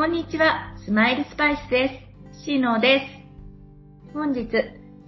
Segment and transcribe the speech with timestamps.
[0.00, 2.46] こんにちは、スマイルスパイスです。
[2.46, 3.00] シーノで
[4.08, 4.14] す。
[4.14, 4.48] 本日、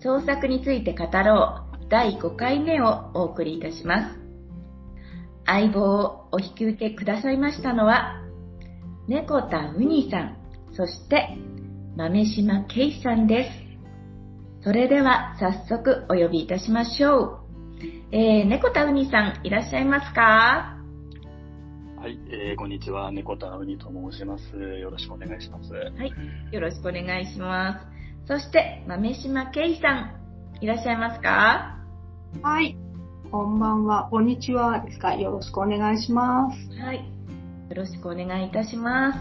[0.00, 4.18] 創作について語ろう第5回目をお送りいたします。
[5.46, 8.20] 相棒をお引き受けくださいましたのは、
[9.08, 10.36] 猫田ウニさん、
[10.74, 11.38] そして
[11.96, 13.50] 豆島圭さんで
[14.60, 14.62] す。
[14.62, 17.38] それでは早速お呼びいたしましょう。
[18.12, 20.81] えー、猫田ウニさんいらっしゃいますか？
[22.02, 23.12] はい、えー、こんにちは。
[23.12, 24.56] 猫田うにと申します。
[24.56, 25.72] よろしくお願いします。
[25.72, 26.12] はい、
[26.52, 27.78] よろしくお願いしま
[28.26, 28.26] す。
[28.26, 30.10] そして、豆島圭さん、
[30.60, 31.78] いらっしゃいますか？
[32.42, 32.76] はい、
[33.30, 34.08] こんばんは。
[34.10, 34.80] こんにちは。
[34.80, 35.14] ですか？
[35.14, 36.80] よろしくお願いします。
[36.80, 37.04] はい、よ
[37.76, 39.20] ろしくお願いいたします。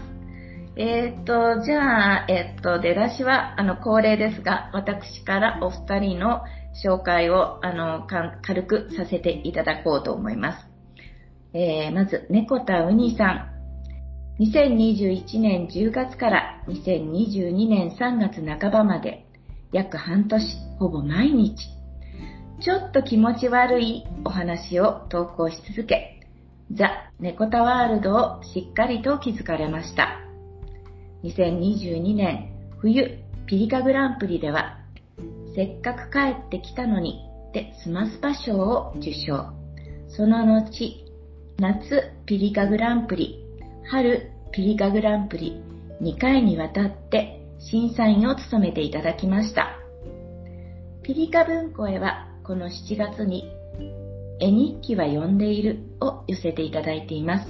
[0.74, 6.40] えっ、と、じゃあ、えっ、と、出だしは、あの、恒例ですが、私からお二人の
[6.84, 8.08] 紹介を、あの、
[8.42, 10.71] 軽くさせていただこうと思います。
[11.54, 13.52] えー、まず、猫田うにさん。
[14.42, 19.26] 2021年10月から2022年3月半ばまで、
[19.72, 20.44] 約半年、
[20.78, 21.54] ほぼ毎日、
[22.62, 26.20] ちょっと気持ち悪いお話を投稿し続け、
[26.72, 30.20] ザ・猫田ワールドをしっかりと気づかれました。
[31.24, 34.78] 2022年冬ピリカグランプリでは、
[35.54, 39.52] せっかく帰ってきたのにでスマスパ賞を受賞。
[40.08, 41.01] その後、
[41.62, 43.38] 夏ピリカグランプリ、
[43.88, 45.62] 春ピリカグランプリ
[46.02, 49.78] 2回にわたって審査員を務めていただきました。
[51.04, 53.44] ピリカ文庫へはこの7月に
[54.40, 57.48] 絵日記は読んでいるを寄せていただいています。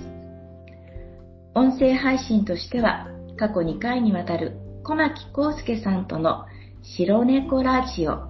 [1.55, 6.44] 音声配信としては過去2回にわたる小牧康介さんとの
[6.83, 8.28] 白猫ラジオ、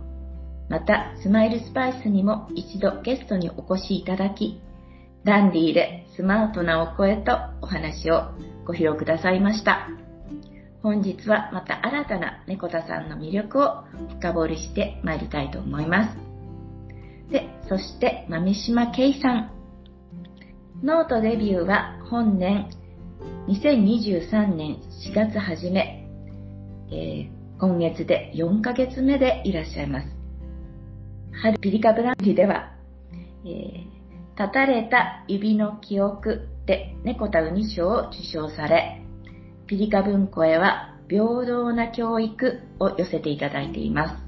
[0.69, 4.61] またスマイルスパイスにも一度ゲストにお越しいただき、
[5.25, 8.33] ダンディーでスマートなお声とお話を
[8.67, 9.89] ご披露くださいました。
[10.83, 13.85] 本日はまた新たな猫田さんの魅力を
[14.19, 16.19] 深掘りしてまいりたいと思います。
[17.31, 19.53] で、そして豆島圭さん。
[20.83, 22.69] ノートデビューは本年
[23.47, 26.05] 2023年4月初め、
[26.91, 30.09] えー、今月で4ヶ月目でいらっしゃいます。
[31.45, 32.73] 春ピリカブランディでは、
[33.45, 34.02] えー
[34.43, 39.01] 立たれた指の記憶で猫田ウニ賞を受賞され、
[39.69, 44.23] ピリカ文庫へは平等な教育を寄せていただいています。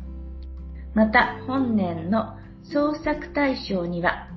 [0.94, 4.28] また、本年の創作大賞には、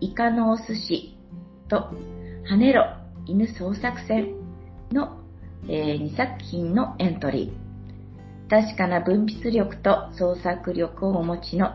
[0.00, 1.16] イカのお寿司
[1.68, 1.90] と、
[2.50, 2.86] 跳ねろ
[3.26, 4.34] 犬創作戦
[4.90, 5.20] の、
[5.68, 8.50] えー、2作品のエントリー。
[8.50, 11.68] 確かな分筆力と創作力をお持ちの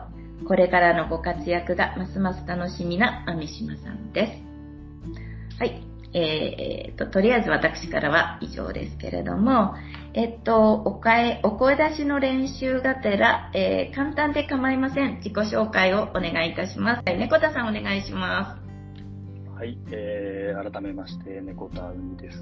[0.47, 4.41] これからのご活躍がますます楽しみな網島さんで
[5.53, 5.59] す。
[5.59, 5.81] はい。
[6.18, 9.75] えー、と、とりあえず私からは以上ですけれども、
[10.13, 15.18] えっと、おかえ、お声出しの練習がてら、えー、簡単で構いません。
[15.18, 17.03] 自己紹介をお願いいたします。
[17.06, 19.56] 猫田さんお願いします。
[19.57, 22.38] はい、えー、改めまして、猫田雲丹です。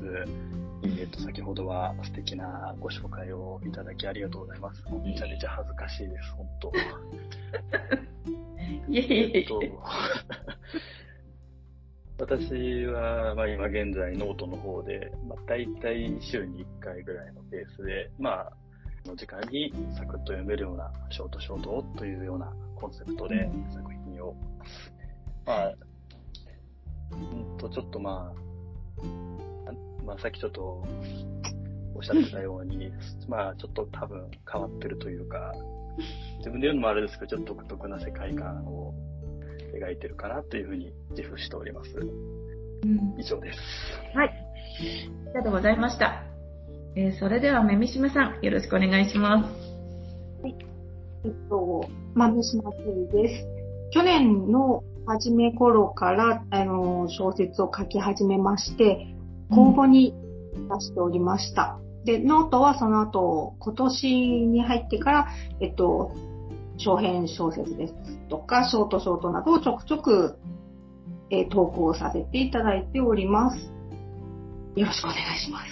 [0.84, 4.84] えー、と、先ほどは素敵なご紹介をいただきありがとうございます。
[5.06, 6.72] めちゃめちゃ恥ずかしいです、本当。
[8.92, 9.48] いえいえいえ。
[12.20, 18.54] 私は、まあ、今現在ノートの方で、まあ、大体週に1回ぐらいのペースで、まあ、
[19.06, 24.36] の時間にサクッと読めるようなショートショートというようなコンセプトで作品を、
[25.46, 25.74] まあ、
[27.12, 28.53] うんと、ちょっとまあ、
[30.06, 30.84] まあ、さっきちょっと
[31.96, 32.92] おっしゃってたように、
[33.28, 35.54] まあ、ちょっと多分変わってるというか、
[36.40, 38.94] 自分で言うのもあれですけど、ちょっと独特な世界観を
[39.74, 41.92] 描いてるかなというふうに自負しております。
[41.96, 43.60] うん、以上です。
[44.16, 44.30] はい。
[44.30, 46.24] ありがとうございました。
[46.96, 49.50] えー、それでは、めみしまさん、よろしくお願いします。
[50.44, 50.56] はい。
[51.26, 53.48] えっと、まみしませんです。
[53.92, 59.13] 去年の初め頃から、あの、小説を書き始めまして、
[59.54, 60.14] 公募に
[60.70, 61.80] 出しておりました。
[62.06, 64.08] で、ノートはその後、今年
[64.48, 65.28] に入ってから、
[65.62, 66.12] えっと、
[66.78, 67.94] 長編小説です
[68.30, 70.36] とか、ショートショートなどをちょくちょく、
[71.30, 73.58] えー、投稿させていただいております。
[74.76, 75.66] よろしくお願いします。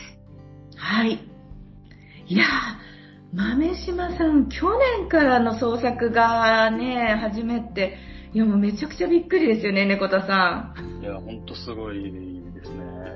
[0.78, 1.20] はい。
[2.28, 2.48] いやー、
[3.34, 4.68] 豆島さん、去
[5.00, 7.98] 年からの創作がね、始めて、
[8.34, 11.04] いやもうめちゃくちゃびっくりですよね、猫田さん。
[11.04, 12.41] いや、ほんとすごい。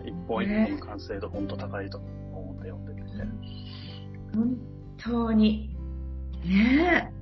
[0.05, 3.01] 一本一本の完成度ほんと高いと思って読んでて。
[4.33, 4.57] 本
[4.97, 5.75] 当に。
[6.43, 7.15] ねえ。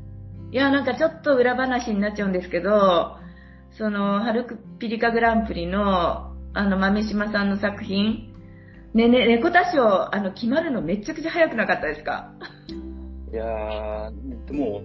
[0.51, 3.18] いや、なんかちょっと裏話になっちゃうんですけど、
[3.77, 8.33] その、ハルクピリカグランプリの、あの、豆島さんの作品、
[8.94, 12.33] ねね、猫田賞、あの、決まるのめちゃくちゃ早くなかったですか？
[13.31, 14.81] いやー、でも、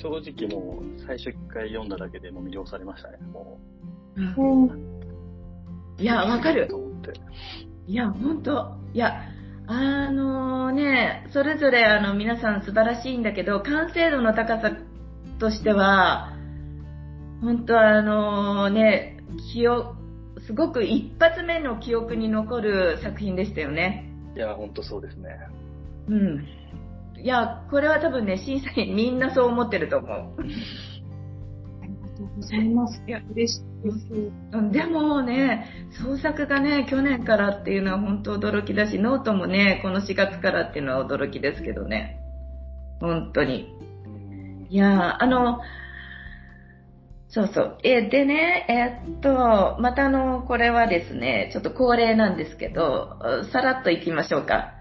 [0.00, 3.58] 正直もう、最初一回読んだだけでもう魅了されましたね、も
[4.16, 4.70] うん
[5.98, 6.68] いや、わかる。
[7.86, 9.22] いや、本当いや、
[9.68, 14.72] あのね、それぞれあの皆さん素晴らしいんだけど、完成度の高さ
[15.38, 16.32] としては、
[17.40, 19.18] 本当あのね、
[19.52, 19.96] 記憶、
[20.46, 24.10] すごく一発目の記憶に残る作品でしたよね。
[24.36, 25.30] いや、ほんとそうですね。
[26.08, 26.46] うん。
[27.20, 30.44] いや、これは多分ね、審査員みんなそう思ってると思う。
[32.16, 33.02] とうございます。
[33.06, 34.08] いや嬉しいです。
[34.72, 35.66] でもね、
[36.02, 42.20] 創作がね、去年からっていうのは本当驚きだし、ノートもね、この4月からっていうのは驚きですけどね。
[43.00, 43.74] 本当に。
[44.68, 45.60] いや、あの、
[47.28, 47.78] そうそう。
[47.82, 48.66] えでね、
[49.04, 53.18] えーっと、またあの、これはですね、ちょっと恒例なんですけど、
[53.52, 54.72] さらっといきましょうか。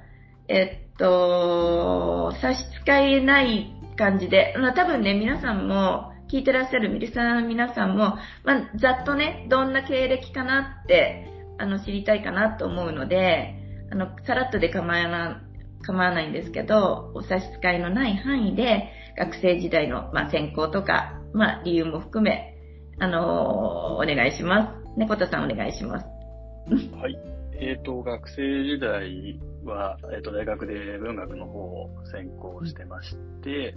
[0.47, 11.27] えっと、差し支えない感じで、まあ、多分ね、皆さんも、聞いてらっしゃるミリサーの皆さんも、まあ、ざっとね、どんな経歴かなって、
[11.57, 13.55] あの、知りたいかなと思うので、
[13.91, 15.41] あの、さらっとで構わな
[15.85, 22.55] 構わないんですけど、お差し支えのない範囲で、学生時代の、まあ、専攻とか、まあ、理由も含め、
[22.99, 24.97] あのーお願いします。
[24.97, 26.05] 猫田さんお願いします。
[26.95, 27.17] はい。
[27.57, 33.73] えっ、と、学生時代は、えっ、と、大学で文学の方を専攻してまして、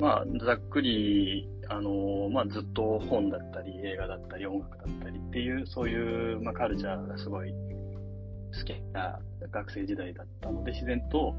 [0.00, 9.18] まあ、ざっくり、あの、まあ、ずっと本だったり、映画だったり、音楽だったりっていう、そういう、まあ、カルチャーがすごい好きな
[9.50, 11.34] 学生時代だったので、自然と、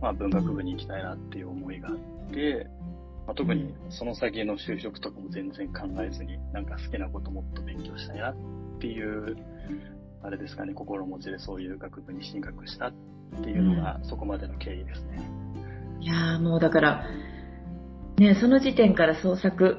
[0.00, 1.96] まあ、文学部に行きたいなっていう思いがあっ
[2.32, 2.66] て、
[3.26, 8.34] まあ、特にその先の就職とかも全然考えずに、なんか好きなこともっと勉強したいなっ
[8.80, 9.36] ていう、
[10.22, 12.92] あれですかね、心持ちでそういう学部に進学したっ
[13.42, 15.30] ていうのが、そこまでの経緯ですね。
[16.00, 17.04] いやーもうだから、
[18.20, 19.78] ね、その時点から創作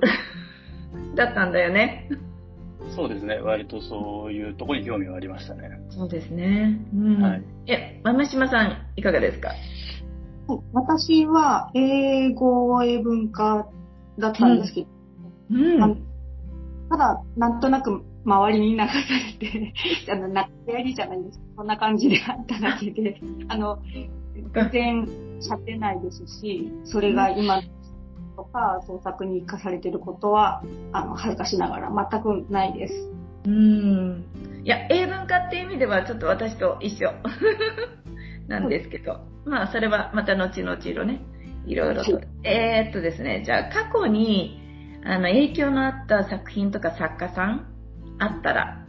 [1.15, 2.09] だったんだよね。
[2.95, 5.69] そうですね、割とそういうところに興味はありましたね。
[5.89, 6.79] そうですね。
[6.93, 7.21] うん。
[7.21, 7.43] はい。
[7.67, 9.49] え、豆島さん、いかがですか？
[9.49, 9.57] はい
[10.73, 13.69] 私は英語英文科
[14.17, 14.87] だったんですけど、
[15.51, 16.03] うん。
[16.89, 18.85] ただ、なんとなく周りに流さ
[19.39, 19.73] れて、
[20.11, 23.79] あの、なやりじゃないですそんな感じであっただけで、あの、
[24.53, 25.05] 全然
[25.39, 27.61] 喋れないですし、それが今
[28.41, 32.93] とか創作に活かされていることは、あの、恥ずかしながら全くないです。
[33.45, 34.25] うん。
[34.63, 37.11] いや、英文化っていう意味ではちょっと私と一緒
[38.47, 41.21] なんですけど、まあそれはまた後々のね、
[41.65, 42.15] いろいろと。
[42.15, 44.59] はいえーっとですね、じゃあ過去に
[45.03, 47.67] あの影響のあった作品とか作家さん
[48.19, 48.85] あったら、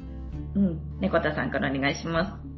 [0.54, 2.52] うん、猫田さんからお願いします。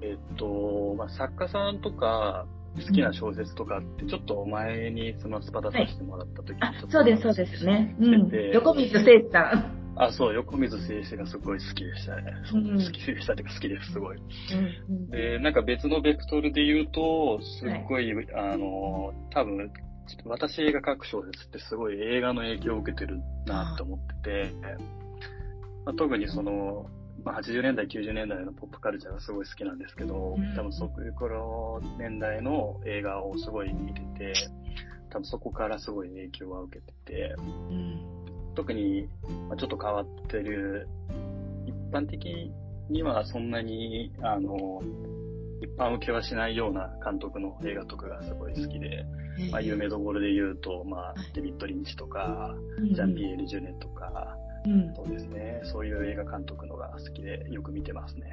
[0.00, 2.46] えっと、まあ、作家さんとか、
[2.80, 7.96] 好きな小説とかって、ちょっと前にそのスパダさせてもらった時にあちょっ、とそうです、そうですね。
[8.00, 8.30] うん。
[8.52, 9.78] 横水誠司さん。
[10.00, 12.32] あ、そう、横水静止がすごい好きでしたね。
[12.44, 14.16] そううん好きでしたっていうか好きです、すごい。
[14.16, 19.72] うんで、なんか別のベクトルで言うと、すっごい、あの、多分、
[20.24, 24.54] 私が書く小説ってすごい映画の影響を受けてるなって思ってて、
[25.84, 26.86] まあ、特にその、
[27.28, 30.54] まあ、80年代、90年代のポップカルチャーがすごい好きなんですけど、うん。
[30.56, 34.32] 多分そういう頃年代の映画をすごい見てて、
[35.10, 38.54] 多分そこからすごい影響は受けてて、うん。
[38.54, 39.06] 特に、
[39.46, 40.88] まあ、ちょっと変わってる、
[41.66, 42.50] 一般的
[42.88, 44.80] にはそんなに、あの、
[45.60, 49.04] 一般受けはしないような監督の映画とかがすごい好きで、
[49.52, 52.54] まあ、有名どころで言うと、まあ、デビッド・リンチとか、
[52.94, 54.47] ジャンピエール・ジュネとか、うん
[54.96, 58.26] そうですね、そういう映画監督のが好きでよく見てますね。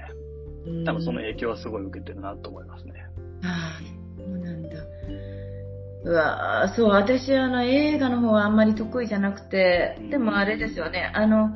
[0.66, 3.06] うん多分その影響はすごい受けてるなと思いますね。
[3.44, 3.82] ああ、
[4.18, 4.70] そうなんだ。
[6.04, 11.56] うわーそう、私、あの、映画の方はあんまり得意じゃなくて、でもあれですよね、あの、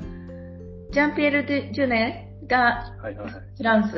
[0.92, 3.34] ジャンピエール・デジュネがはいはいはい。
[3.58, 3.94] フランス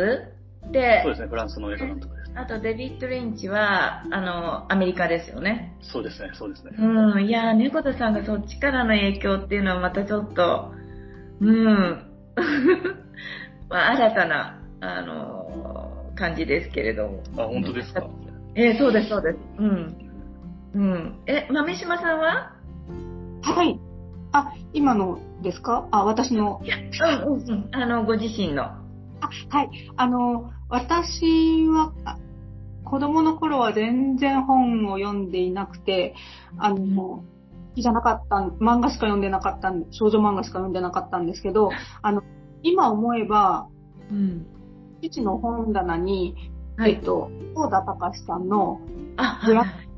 [0.71, 2.20] でそう、ですね、フランスの映画監督。
[2.35, 5.75] あとデビッド・リンチは、あの、アメリカですよね。
[5.81, 6.71] そうですね、そうですね。
[6.79, 10.71] うん、いやー、猫田さんがそっちからの影響っていうのはまたちょっと、
[11.41, 12.05] うん、
[13.69, 17.23] まあ、新たな、あの、感じですけれども。
[17.37, 18.05] あ、本当ですか？
[18.55, 19.37] えーそうです、そうです。
[19.59, 19.95] うん。
[20.73, 21.15] うん。
[21.25, 22.53] え、豆島さんは？
[23.41, 23.79] はい。
[24.33, 25.87] あ、今のですか？
[25.91, 26.61] あ、私の。
[26.63, 27.69] いや、うんうんうん。
[27.73, 28.80] あの、ご自身の。
[29.49, 29.69] あ、はい。
[29.95, 32.17] あの、私は、あ
[32.83, 36.13] 子供の頃は全然本を読んでいなくて、
[36.57, 37.23] あの、好
[37.75, 41.69] きじゃなかったん、漫画しか読んでなかったん、少女漫画しか読んでなかったんですけど、
[42.01, 42.21] あの、
[42.63, 43.67] 今思えば、
[44.09, 44.45] うん。
[45.01, 46.35] 父の本棚に、
[46.77, 46.93] はい。
[46.93, 48.81] えっと、大田隆さんの、
[49.17, 49.91] あ、ブラはい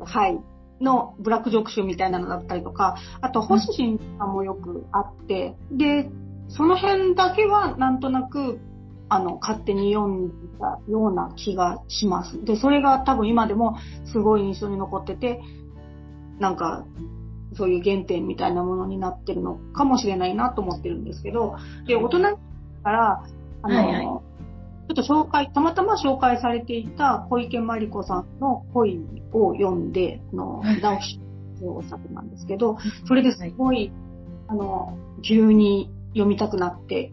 [0.00, 0.40] はい、
[0.80, 6.10] のブラックジョーク集みたいなのだったりとか、あと、星新さんもよくあって、で、
[6.48, 8.60] その辺だけはなんとなく、
[9.12, 12.42] あの、勝手に読んだような気がします。
[12.44, 13.76] で、それが多分今でも
[14.10, 15.42] すごい印象に残ってて、
[16.38, 16.86] なんか、
[17.54, 22.38] そういう原点みたいなものになってるのかもしれないなと思ってるんですけど、で、大人になっ
[22.82, 23.24] たら、
[23.60, 24.04] あの、はいはい。
[24.04, 24.22] ちょ
[24.92, 29.02] っと紹介、たまたま紹介されていた小池真理子さんの恋
[29.32, 31.20] を読んで、あのはい、直木
[31.60, 33.92] 賞作なんですけど、それですごい、
[34.48, 37.12] あの、急に読みたくなって、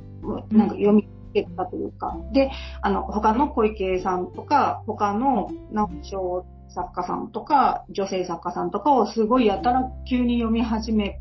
[0.50, 1.10] なんか読み
[1.46, 11.20] つけたというか、で、あの、他の小池さんとか、他の直木賞作家さんとか、女性作家さんとかをすごいやたら急に読み始め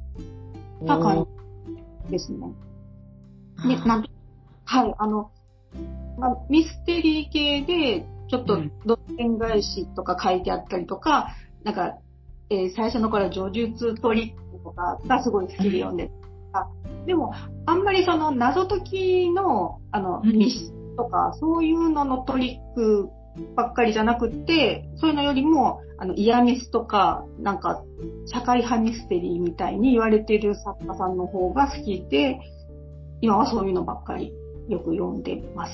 [0.87, 1.27] た感
[2.07, 2.39] じですね。
[3.67, 4.11] で、なんと
[4.65, 5.31] はい、あの、
[6.19, 11.35] まあ、ミステリー系で、ちょっとうん、どっちん返しとか書いてあったりとか、
[11.65, 11.99] なんか、
[12.51, 16.28] えー最初の頃は叙述トリックとかがすごい好きで読んでた。
[17.07, 17.33] でも、
[17.67, 23.09] あんまりその謎解きの、あの、うん密室とか、そういうののトリック
[23.55, 27.83] ばっかりじゃなくって、そういうのよりも、あの、イヤミスとか、なんか、
[28.27, 32.41] 社会派ミステリーみたいに言われている作家さんの方が好きで、
[33.21, 34.33] 今はそういうのばっかり
[34.69, 35.73] よく読んでます。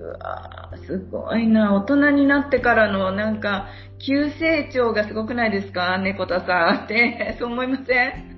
[0.00, 1.74] うわーすごいな。
[1.74, 3.66] 大人になってからのなんか、
[4.04, 5.98] 急成長がすごくないですか？
[5.98, 7.36] 猫田さんって。
[7.38, 8.33] そう思いません？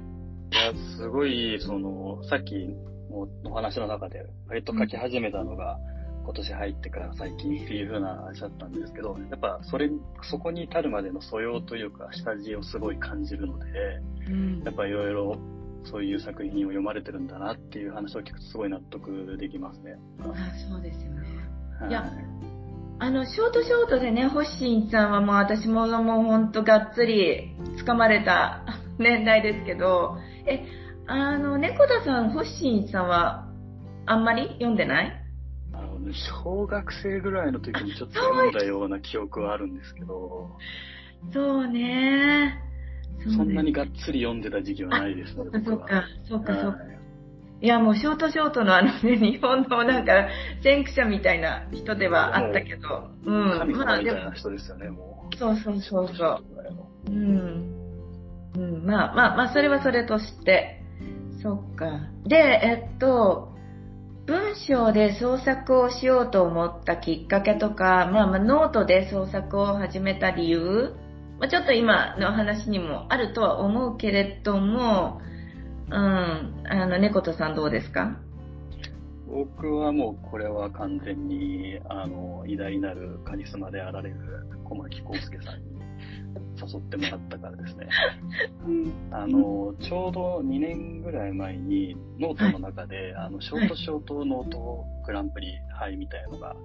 [0.53, 2.55] いや、すごい、その、さっき
[3.11, 5.79] のお話の中で、割と書き始めたのが、
[6.25, 9.89] 今年入ってから最近っていう風な話だったんですけど、やっぱそれ、
[10.23, 13.67] そこに至るまでの素養というか、下地をすごい感じるので、
[14.29, 15.39] うんやっぱいろいろ
[15.85, 19.95] そういう作品を読まれてるんだなっていう話を聞くとすごい納得できますね。
[20.21, 20.25] あ
[20.69, 21.29] そうですよね。
[21.81, 22.11] はいや
[22.99, 28.65] あの、ショートショートでね、ホッシンさんはもう私ももうほんとがっつり掴まれた
[28.99, 30.65] 年代ですけど、え、
[31.07, 33.49] あの、猫田さん、ホッシンさんは
[34.07, 35.23] あんまり読んでない？
[35.73, 36.13] あのね
[36.43, 40.57] 小学生ぐらいの時にちょっと読んだような記憶はあるんですけど、
[41.33, 42.63] そうね。
[43.37, 46.05] そんなにがっつり読んでた時期はないですね、そうか。
[46.29, 46.97] そうか、そうか、い
[47.63, 50.29] いや、もうショートショートのあのね、 日本のなんか
[50.63, 53.59] 先駆者みたいな人ではあったけど、うん。
[53.59, 55.37] 神まあでも様みたいな、人ですよね、もう。
[55.37, 56.45] そうそうそうそう。
[57.09, 57.76] うん。
[58.57, 60.83] うん、まあまあまあ、それはそれとして。
[61.43, 61.87] そっか。
[62.25, 63.53] で、えっと、
[64.27, 70.95] 文章で創作をしようと思ったきっかけとか、まあまあ、ノートで創作を始めた理由、
[71.39, 75.21] まあ、ちょっと今の話にもあるとは思うけれども、
[75.89, 78.19] うん、あの、猫とさんどうですか？
[79.29, 84.17] 僕はもうこれは完全に、あの、偉大なるカリスマであられる
[84.65, 85.76] 小牧康介さんに
[86.57, 87.89] 誘ってもらったからですね。
[89.11, 96.57] あの、ちょうど2年ぐらい前に、ノートの中で、あの、ショートショートノートグランプリ杯みたいのが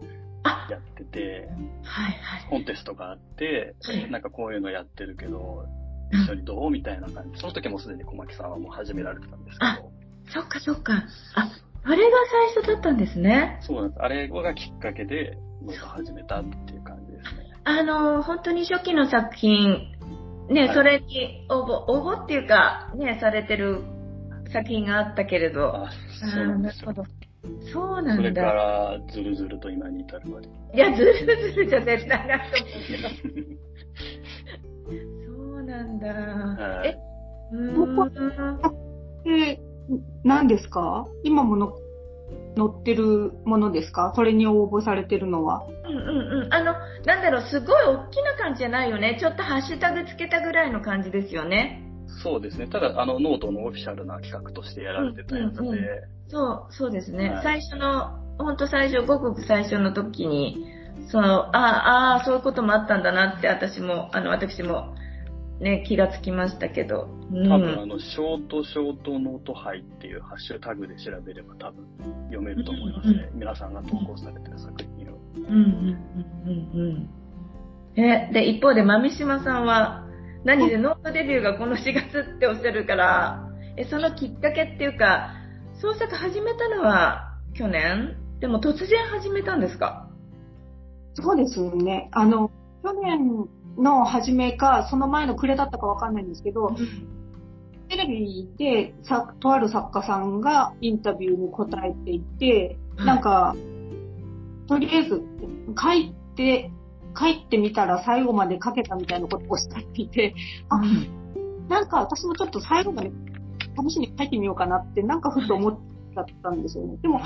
[0.44, 1.50] あ、やってて、
[1.84, 2.50] はいはい。
[2.50, 5.66] コンテストがあってはい、なんかこういうのやってるけど、
[6.12, 7.40] 一緒にどうみたいな感じ。
[7.40, 9.92] その時もすでに小牧さんはもう始められてたんですけど、
[10.34, 10.94] そっかそっか。
[11.36, 11.52] あ、
[11.84, 12.18] あれが
[12.54, 13.60] 最初だったんですね。
[13.62, 14.02] そうなんです。
[14.02, 16.81] あれがきっかけで、ノート始めたっていう感じですね。
[17.64, 19.88] あの、本当に初期の作品、
[20.50, 23.82] ね、はいそれに応募、応募っていうか、ね、されてる
[24.52, 25.74] 作品があったけれど。
[25.86, 25.90] あ、
[26.34, 26.90] そうなんですよ。
[26.90, 27.22] あーなるほど。
[27.74, 28.54] そうなそれかんだ。
[28.54, 30.48] ら、ずるずると今に至るまで。
[30.74, 31.26] いや、ずるず
[31.62, 33.10] るじゃ絶対ないと思うけど。
[35.28, 36.08] そうなんだ。
[36.08, 36.98] はいえ、
[37.54, 38.12] うーん。
[39.24, 39.60] で、
[40.24, 41.06] 何ですか？
[41.24, 41.74] 今もの
[42.58, 44.12] 載ってるものですか？
[44.16, 45.64] それに応募されてるのは。
[45.66, 46.54] うんうんうん。
[46.54, 46.74] あの、
[47.06, 49.18] なんだろう、すごい大きな感じじゃないよね。
[49.20, 51.84] ちょっとハッシュタグつけたぐらいの感じですよね。
[52.24, 52.68] そうですね。
[52.68, 55.86] ただ、あの、ノートのオフィシャルな企画としてやられてたやつで、うんうんうん
[56.28, 57.30] そう、そうですね。
[57.30, 60.66] はい最初の、ほんと最初、ごくごく最初の時に、
[61.10, 64.96] その、ああ、ああ、そういうこともあったんだなって、私も、あの、私も、
[65.62, 67.08] ね、気がつきましたけど。
[67.32, 67.48] うん。
[67.48, 71.86] 多分あの、ショートショートノート杯っていうハッシュタグで調べれば多分
[72.26, 73.30] 読めると思いますね。
[73.34, 75.18] 皆さんが投稿されてる作品を。
[75.36, 75.52] うんうん
[76.46, 77.10] うんうん
[77.96, 78.02] うん。
[78.04, 80.08] え、で、一方で、豆島さんは、
[80.44, 85.36] 何でノートデビューがこの4月っておっしゃるから、え、そのきっかけっていうか、
[85.80, 88.16] 創作始めたのは去年？
[88.40, 90.10] でも突然始めたんですか？
[91.14, 92.10] そうですね。
[92.12, 92.50] あの、
[92.84, 93.48] 去年
[93.78, 96.76] の初めか、その前の暮れだったかわかんないんですけど、
[97.90, 103.56] テレビでさとある作家さんがインタビューに答えていて、なんか、
[104.68, 105.22] とりあえず、
[105.82, 106.72] 書いて、
[107.18, 110.34] 書いてみたら最後まで書けたみたいなことをおっしゃっていて、
[110.70, 110.80] あ、
[111.68, 113.12] なんか私もちょっと最後まで
[113.90, 116.98] 試しに書いてみようかなって、なんかふと思っちゃったんですよね。
[117.02, 117.20] でも、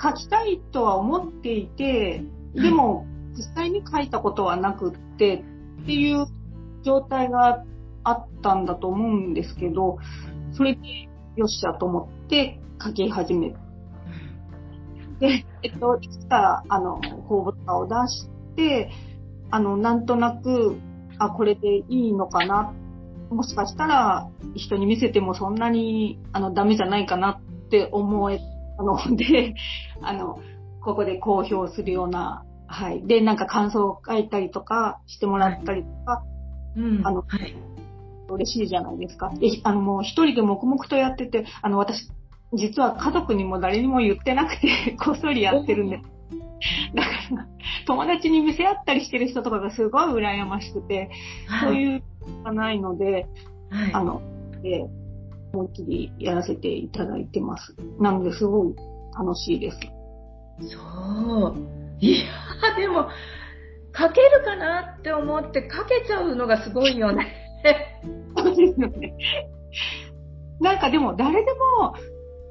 [0.00, 2.22] 書きたいとは思っていて、
[2.54, 5.44] でも、実際に書いたことはなくって
[5.82, 6.26] っていう
[6.84, 7.64] 状態が
[8.04, 9.98] あったんだと思うんですけど、
[10.52, 10.80] それで
[11.36, 13.54] よっしゃと思って書き始め
[15.20, 18.90] で、えっと、いつか、あの、公募とを出して、
[19.50, 20.78] あの、なんとなく、
[21.18, 22.72] あ、これでいいのかな。
[23.30, 28.40] もしかしたら、人に見せてもそんなに、あの、ダメじゃないかなって思え
[28.78, 29.54] たので、
[30.00, 30.38] あの、
[30.82, 33.04] ここで公表するような、はい。
[33.04, 36.22] で、なんか感想を書いたりとかしてもらったりとか、
[36.76, 37.06] うん。
[37.06, 37.54] あのはい。
[38.28, 39.30] 嬉しいじゃないですか。
[39.30, 42.08] で、あの、もう一人で黙々とやってて、あの、私、
[42.52, 46.02] 実は家族にも誰にも言ってなくて、 こっそりやってるんです。
[46.94, 47.46] だから、
[47.86, 51.10] 友達に見せ合ったりしてる人とかがすごい羨ましくて、
[51.60, 51.74] そうう。
[51.74, 52.02] いう
[52.38, 53.26] のがないので、
[53.68, 53.92] はい。
[53.92, 54.22] あの、
[54.62, 54.86] で、
[55.52, 57.74] 思いっきりやらせていただいてます。
[57.98, 58.74] なので、すごい
[59.18, 59.78] 楽しいです。
[60.60, 61.79] そう。
[62.00, 63.08] いやー、でも、
[63.96, 67.34] 書けるかなって思って書けちゃうのがすごいよね。
[68.36, 69.14] そうですよね。
[70.60, 71.94] なんかでも、誰でも、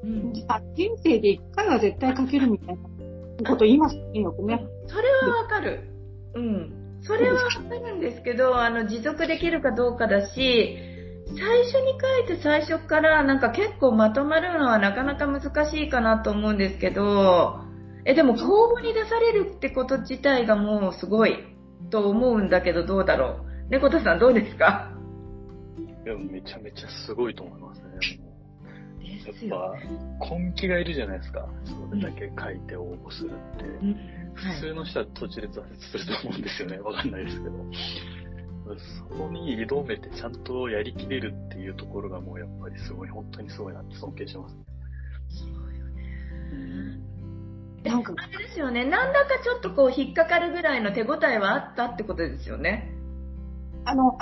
[0.02, 2.76] うん人生で一回は絶対書けるみたい
[3.42, 4.66] なこと言いますよね。
[4.86, 5.80] それはわかる。
[6.34, 7.00] うん。
[7.02, 10.78] それはわかるんですけど、あの、持続できるかどうかだし、
[11.26, 11.94] 最初に
[12.26, 17.60] 書いて最初からなんか結構まとまるのはなかなか難しいかなと思うんですけど、
[18.04, 21.38] え、でも公募に出されるってこと自体がもうすごい
[21.90, 23.70] と思うんだけどどうだろう。
[23.70, 24.90] 猫田さんどうですか？
[26.04, 27.88] いや、めちゃめちゃすごいと思いますね。
[29.24, 29.60] ですやっ
[30.18, 31.46] ぱ、根気がいるじゃないですか。
[31.64, 33.64] それだけ書いて応募するって。
[33.64, 33.96] うんはい
[34.32, 36.78] 普通の人は途中で挫折すると思うんですよね。
[36.78, 37.56] わかんないですけど。
[39.10, 44.54] そこに挑めてちゃんとやりきれるっていうところがもうやっぱりすごい、本当にすごいなって尊敬してます。
[44.54, 44.60] そ
[47.84, 48.84] なんか、あれですよね。
[48.84, 52.92] なんだかちょっとこう引っかかるぐらいの手応えはあったってことですよね。
[53.84, 54.18] あの、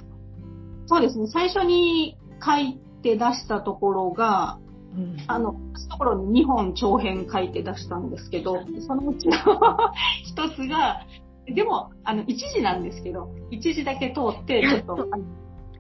[0.86, 4.58] そうですね、最初に書いて出したところが、
[4.96, 5.52] うんあの、
[5.90, 9.36] ところに2本長編書いて出したんですけど、そのうちの
[10.24, 11.02] 一つが、
[11.46, 15.08] でも、あの、一時なんですけど、一時だけ通って、ちょっと、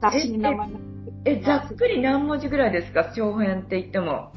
[0.00, 0.78] 雑誌に名前が、
[1.24, 3.12] え、ざっくり何文字ぐらいですか？
[3.14, 4.32] 長編って言っても。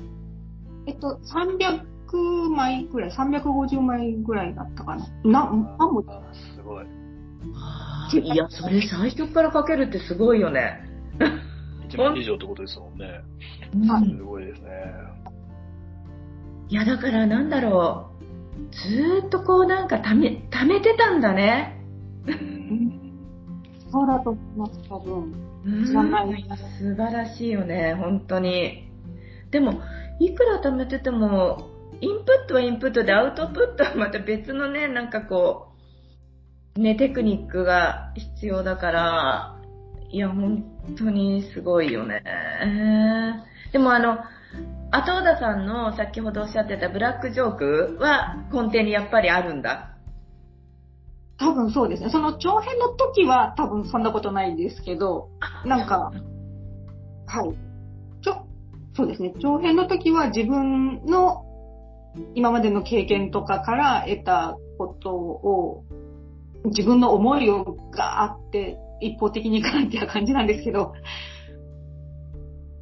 [0.87, 1.81] えっと、300
[2.17, 5.07] 枚ぐらい、350枚ぐらいだったかな。
[5.23, 6.09] な、何文字？
[6.55, 6.85] すごい。
[8.13, 10.81] いや、それ最初から書けるってすごいよね。
[11.89, 13.05] 1万以上ってことですもんね。
[13.89, 14.69] はいすごいですね。
[16.69, 18.21] いや、だからなんだろう。
[18.89, 21.81] ずーっとこうなんかため、ためてたんだね。
[22.27, 23.13] うん。
[23.91, 25.33] そうだと思います、多分。
[25.63, 25.93] うん素
[26.95, 28.89] 晴らしいよね、本当に。
[29.51, 29.81] でも、
[30.19, 31.70] いくら貯めてても、
[32.01, 35.67] インプットはインプットでアウトプットはまた別のね、なんかこ
[36.75, 39.59] う、ね、テクニックが必要だから、
[40.09, 40.65] いや、本
[40.97, 42.23] 当にすごいよね。
[43.71, 44.17] でもあの、
[44.89, 49.95] 後小田さんの先ほどおっしゃってたブラックジョークは根底にやっぱりあるんだ。
[51.37, 52.09] 多分そうですね。
[52.09, 55.29] その長編の時は多分そんなことないですけど、
[55.65, 56.11] なんか、
[57.27, 57.55] はい。
[58.23, 58.45] ちょ、
[58.95, 59.33] そうですね。
[59.39, 61.45] 長編の時は自分の
[62.35, 65.83] 今までの経験とかから得たことを、
[66.65, 70.93] 自分の思いをがあって、一方的に書いてた感じなんですけど、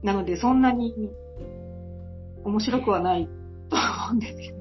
[0.03, 0.93] なのでそんなに
[2.43, 3.27] 面白くはない
[3.69, 4.59] と思うんですけど。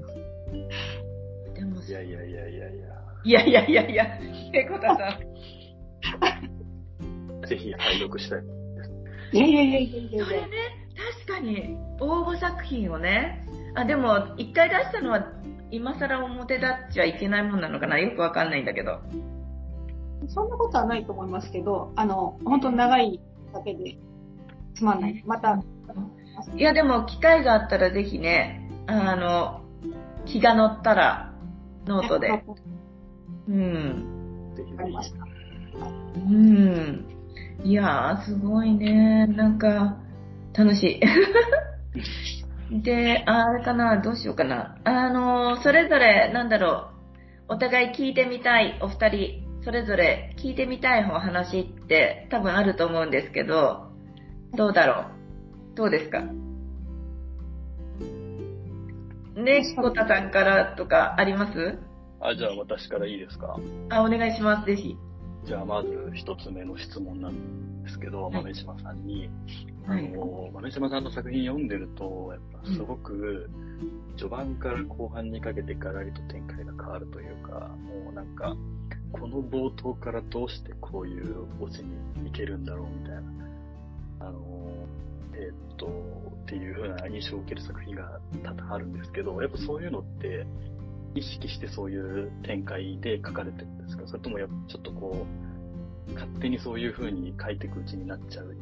[1.55, 2.89] でも、いやいやいやいやいや。
[3.25, 4.07] いやいやいやいや、
[4.53, 5.29] ペコタさん。
[7.47, 8.43] ぜひ拝読したい。
[9.33, 10.47] いやいやいやいやいやいやそれね、
[11.27, 13.45] 確かに応募作品をね、
[13.81, 15.33] あ、でも一回出したのは
[15.71, 17.99] 今更表立っちゃいけないもんなのかな？
[17.99, 19.01] よくわかんないんだけど。
[20.29, 23.21] そんなことはないと思いますけど、あの、本当に長い
[23.53, 23.97] だけで
[24.75, 25.23] つまんない。
[25.27, 25.63] また、
[26.57, 29.61] いやでも機会があったらぜひね、あの、
[30.27, 31.33] 気が乗ったら
[31.87, 32.45] ノートで。
[33.49, 34.55] うん。
[34.73, 35.25] わかりました。
[36.17, 37.07] うん。
[37.63, 39.27] いやー、すごいね。
[39.29, 39.97] なんか、
[40.53, 41.01] 楽しい。
[42.71, 44.79] で、あれかな、どうしようかな。
[44.85, 46.91] あの、それぞれ、なんだろ
[47.49, 53.89] う、お互い聞いてみたい、お二人、それぞれ聞いてみたいお話って多分あると思うんですけど、
[54.57, 55.03] どうだろ
[55.73, 55.77] う。
[55.77, 56.23] どうですか？
[59.35, 61.79] 猫田さんからとかあります？
[62.21, 63.57] あ、じゃあ私からいいですか？
[63.91, 64.97] あ、お願いします、ぜひ。
[65.49, 69.31] じゃあまず一つ目の質問なんですけど、はい豆島さんに、
[69.87, 70.07] あはい。
[70.11, 73.49] の、豆島さんの作品読んでると、やっぱすごく、
[74.19, 78.55] 序盤から後半にかけてガラリと展開が変わるというか、もうなんか、
[79.11, 83.23] この冒頭からどうしてこういうオチに行けるんだろうみたいな、
[84.29, 84.71] あの、
[85.33, 90.47] えーっと、っていう風な印象を受ける作品が多々あるんですけど、やっぱそういうのって、
[91.15, 95.27] 意識してそういう展開で書かれてるんですかそれともやちょっとこ
[96.11, 98.57] う、勝手にそういう風に書いていくうちになっちゃう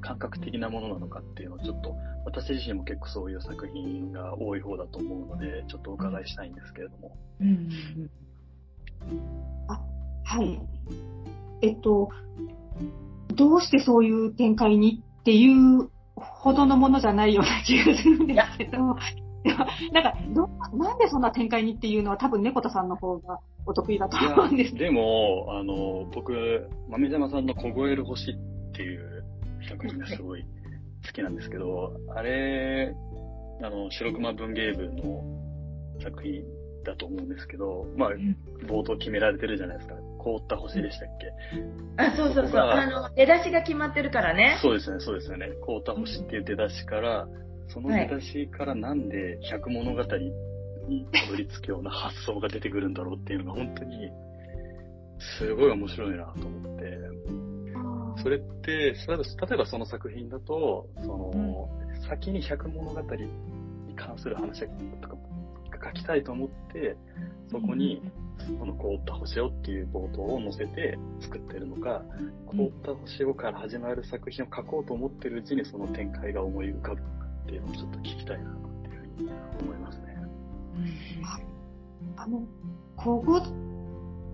[0.00, 7.16] 感覚的なものなのかっていうのをちょっと私自身も結構そういう作品が多い方だと思うのでちょっとお伺いしたいんですけれども。
[7.40, 8.10] うん
[10.24, 10.60] はい。
[11.62, 12.10] えっと、
[13.34, 18.96] どうしてそういう展開にっていうほどのものじゃないような気がするんですけど、
[19.92, 24.74] なんかど、なんでそんな展開にっていうのは多分猫田さんの方がお得意だと思うんです。
[24.74, 28.34] でも、あの、僕、豆山さんの凍える星っ
[28.72, 29.24] ていう
[29.68, 30.42] 作品がすごい
[31.06, 32.94] 好きなんですけど、あれ、
[33.62, 35.22] あの、白熊文芸部の
[36.02, 36.42] 作品
[36.84, 39.94] だと思うんですけど、まあ、ん冒頭決められてるじゃないですか。
[40.18, 42.02] 凍った星でしたっけ？
[42.02, 42.60] あ、そうそうそう。
[42.60, 44.58] あの、出だしが決まってるからね。
[44.62, 45.48] そうですね、そうですよね。
[45.60, 47.28] 凍った星っていう出だしから、
[47.68, 50.02] その出だしからなんで百物語
[50.88, 54.10] にたどり着くような発想が出てくるんだろうっていうのが本当に、
[55.38, 56.98] すごい面白いなと思って。
[58.22, 58.94] それって、例
[59.54, 61.68] えばその作品だと、その、
[62.08, 63.28] 先に百物語に
[63.94, 64.66] 関する話
[65.00, 65.16] とか
[65.86, 66.96] 書きたいと思って、
[67.50, 68.02] そこに、
[68.58, 72.02] この凍った星をっていう冒頭を載せて作ってるのか、
[72.46, 77.02] 凍った星をから始まる作品を書こうと思ってるうちにその展開が思い浮かぶ。
[77.02, 79.30] のかっていうのをちょっと聞きたいなっていうふうに
[79.62, 80.16] 思いますね。
[82.16, 82.42] あの、
[82.96, 83.42] 凍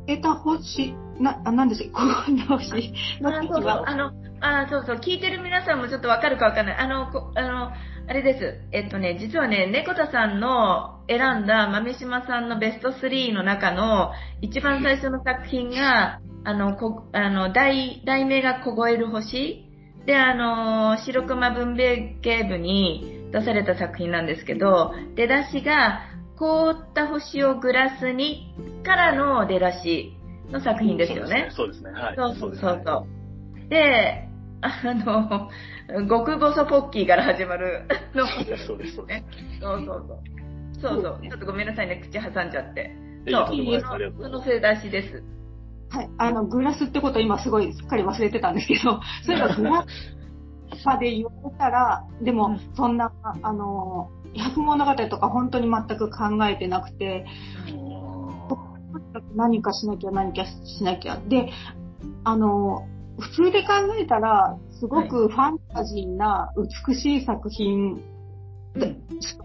[0.09, 6.77] えた星、な、あ、なんでしょう、凍えた星のあそうそう、時は、あの、あそうそう、聞いてる皆さんもちょっとわかるかわかんない。
[6.77, 7.71] あの、こあの、
[8.07, 8.61] あれです。
[8.73, 14.11] えっとね、実はね、猫田さんの選んだ豆島さんのベスト3の中の
[14.43, 19.64] 一番最初の作品が、あの、こあの、題、題名が凍える星
[20.07, 26.03] で、あの、白熊文芸芸部に出された作品なんですけど、出だしが、
[26.37, 28.53] 凍った星をグラスに
[28.85, 30.17] からの出だし
[30.51, 31.49] の作品ですよね。
[31.53, 31.91] そうですね。
[31.93, 32.17] はい。
[32.17, 33.07] そうそうそうそ
[33.67, 33.69] う。
[33.69, 34.29] で、
[34.61, 35.49] あの、
[36.09, 38.27] 極細ポッキーから始まるの。
[38.29, 38.97] そうです、そうです。
[38.97, 39.07] そう
[39.61, 40.19] そうそう
[40.81, 41.03] そう。
[41.03, 41.21] そう。
[41.23, 42.95] ちょっとごめんなさいね、口挟んじゃって。
[43.27, 45.23] いやとんでもないですありがとうそのせい出しです。
[45.95, 49.85] はい、あの、グラスってこと今すごいすっかり忘れてたんですけど、 そういえばグラ
[50.77, 57.27] スまで言われたら、でもうん、そんな、あの、百物語とか本当に全く考えてなくて、
[59.37, 61.21] 何かしなきゃ何かしなきゃ。
[61.29, 61.51] で、
[62.25, 62.89] あの、
[63.21, 63.69] 普通で考
[64.01, 66.53] えたら、すごくファンタジーな
[66.89, 68.03] 美しい作品
[68.75, 69.45] でしか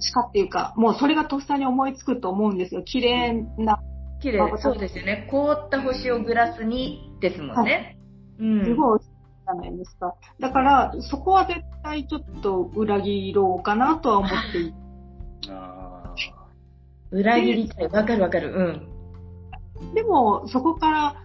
[0.00, 2.82] しかっていうか、もうそれがとっさに思いつくと思うんですよ。
[2.82, 3.80] 綺麗な、
[4.20, 4.58] 綺麗。
[4.58, 5.28] そうですよね。
[5.30, 7.98] 凍った星をグラスにですもんね。
[8.38, 8.64] うん。
[8.64, 10.14] すごいじゃないですか。
[10.40, 14.74] だから、そこは絶対ちょっと裏切ろうかなとは思っていて。
[15.50, 16.14] あ
[17.10, 17.88] 裏切りたい。
[17.88, 18.52] わかるわかる。
[19.80, 19.94] うん。
[19.94, 21.16] でも、そこから、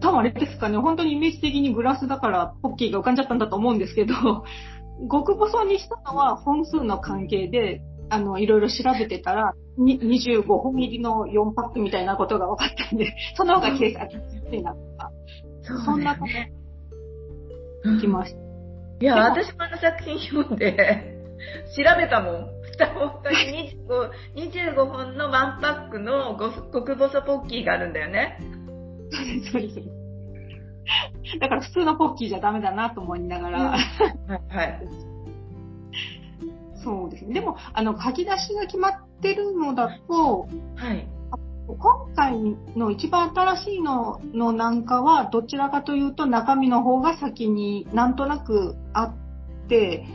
[0.00, 4.14] 多分あれですかね、本当にイメージ的にグラスだからポッキーが浮かんじゃったんだと思うんですけど、
[5.10, 15.10] 極細にしたのは本数の関係で、あの、いろいろ調べてたら、に25本入りの4パックみたいなことが分かったんで、 その方が計算しやすいなとか、
[15.84, 16.52] そんなことね。
[18.00, 18.38] きました。
[19.00, 21.16] いや、私もあの作品読んで、
[21.76, 22.56] 調べたもん。
[22.78, 23.78] 本当に
[24.34, 28.38] 25、25本のワンパックのご極細ポッキーがあるんだよね。
[29.10, 30.06] そうです、そうです。
[31.40, 34.80] だから普通のポッキーじゃダメだなと思いながら、はい、はい。
[36.86, 37.34] そうですね。
[37.34, 40.46] でも、あの、書き出しが決まってるのだと、
[40.76, 41.08] はい。
[41.66, 49.14] 今回の一番新しいののなんかは、どちらかというと中身の方が先になんとなくあっ
[49.68, 50.06] て、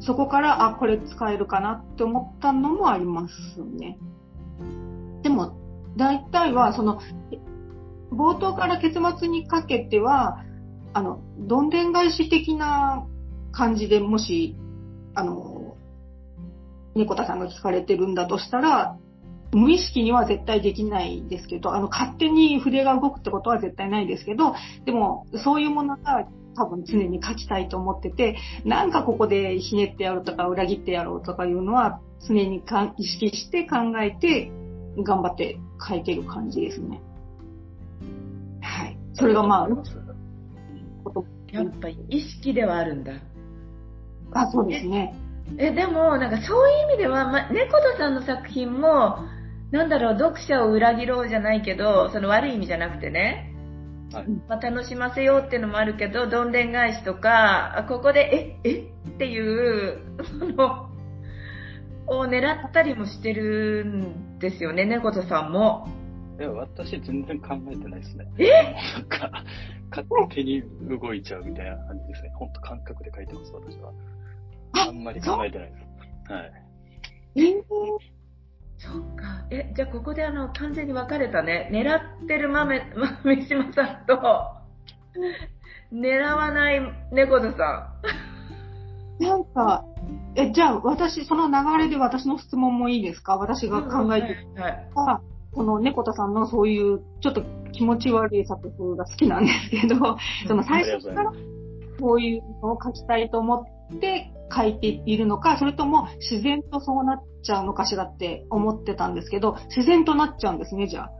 [0.00, 3.98] そこから、あ、これ使えるかなって思ったのもありますね。
[5.22, 5.56] でも、
[5.96, 7.00] 大体は、その、
[8.12, 10.44] 冒頭から結末にかけては、
[10.92, 13.06] あの、どんでん返し的な
[13.52, 14.54] 感じでもし、
[15.14, 15.59] あの、
[16.94, 18.96] 猫田さんが聞かれてるんだとしたら、
[19.52, 34.52] 無意識には絶対できないですけど、あの、勝手に筆が動くってことは絶対ないですけど、でも、そういうものが多分常に書きたいと思ってて、なんかここでひねってやろうとか裏切ってやろうとかいうのは常にか意識して考えて
[35.02, 37.00] 頑張って書いてる感じですね。
[38.60, 38.98] はい。
[39.14, 39.68] それがまあ、
[41.52, 43.12] やっぱり意識ではあるんだ。
[44.32, 45.14] あ、そうですね。
[45.58, 49.18] え、でも、なんかそういう意味では、ま、猫田さんの作品も、
[49.70, 53.54] なんだろう、読者を裏切ろうじゃないけど、その悪い意味じゃなくてね、
[54.12, 58.78] はい、まあ、楽しませようっていうのもあるけど、どんでん返しとか、ここで、え、え？
[58.80, 60.90] っていう、その、
[62.06, 65.86] を狙ったりもしてるんですよね、猫田さんも。
[66.40, 68.26] いや、私全然考えてないですね。
[68.38, 68.48] え？
[68.96, 69.44] なんか、
[69.90, 72.32] 勝手に動いちゃうみたいな感じですね。
[72.34, 73.92] ほんと感覚で書いてます、私は。
[74.72, 75.76] あんまり考えてないで
[76.26, 76.32] す。
[76.32, 76.52] はい。
[77.36, 77.62] えー
[78.82, 79.44] そっか。
[79.50, 81.68] え、じゃあここであの、完全に分かれたね。
[81.70, 82.80] 狙ってる豆、
[83.24, 84.18] 豆島さんと、
[85.92, 86.80] 狙わない
[87.12, 87.92] 猫背さ
[89.20, 89.22] ん。
[89.22, 89.84] なんか、
[90.34, 93.36] え、じゃあ私、その流れで私の質問もいいですか？
[93.36, 100.16] 私が考えてる、うん、はい、はい、この猫田さんのそういう、ちょっと気持ち悪い作風が好きなんですけど、
[100.48, 101.32] その最初から
[102.00, 103.62] こういうのを書きたいと思
[103.94, 111.10] って書いているのか、それとも自然とそうなっちゃうのかしらって思ってたんですけど、自然となっちゃうんですね、じゃあ。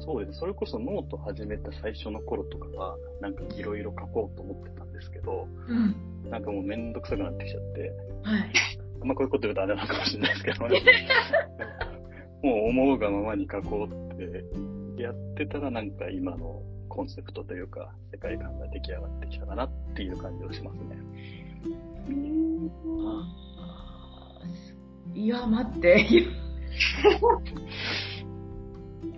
[0.00, 0.38] そうです。
[0.38, 7.80] それこそノート始めた最初の頃とかは、なんかいろいろ書こうと思ってたんですけど、うん、なんかもうめんどくさくなってきちゃって、
[8.22, 8.52] はい。
[9.00, 10.82] あんまこういうこと言うとあれなのかもしれないですけどね。
[12.42, 20.96] もう思うがままに書こうってやってたらなんか今のコンセプトというか、世界観が出来上がってきたかなっていう感じをしますね。
[25.14, 26.06] いや、待って。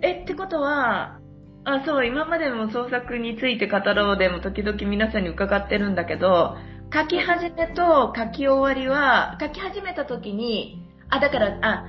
[0.01, 1.19] え、ってことは、
[1.63, 6.55] あ、そう、今までも創作について語ろうでも時々皆さんに伺ってるんだけど、
[6.93, 11.85] 書き始めと書き終わりは、書き始めた時に、あ、だから、あ、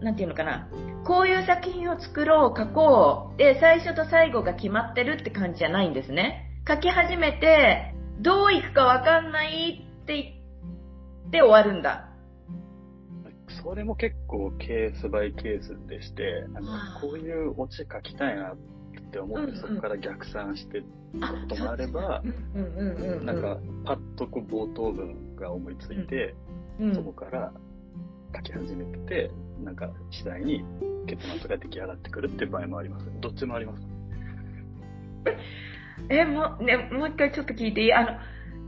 [0.00, 0.68] なんていうのかな。
[1.04, 3.36] こういう作品を作ろう、書こう。
[3.36, 6.50] で、最初と最後が決まってるって感じじゃないんですね。
[6.66, 10.32] 書き始めて、どういくかわかんないって言
[11.28, 12.06] って終わるんだ。
[13.62, 16.44] それも結構ケースバイケースでして、
[17.00, 18.56] こういうオチ書きたいなっ
[19.12, 20.86] て思って、そこから逆算してこ
[21.48, 22.22] ともあれば、
[23.22, 26.34] なんかパッとこう冒頭文が思いついて、
[26.94, 27.52] そこから
[28.36, 29.30] 書き始めてて、
[29.64, 30.64] なんか次第に
[31.06, 33.06] 結末が出来上がってくるっていう場合もあります。
[33.20, 33.82] どっちもあります。
[36.08, 37.92] え、もう、ね、もう一回ちょっと聞いていい？
[37.92, 38.08] あの、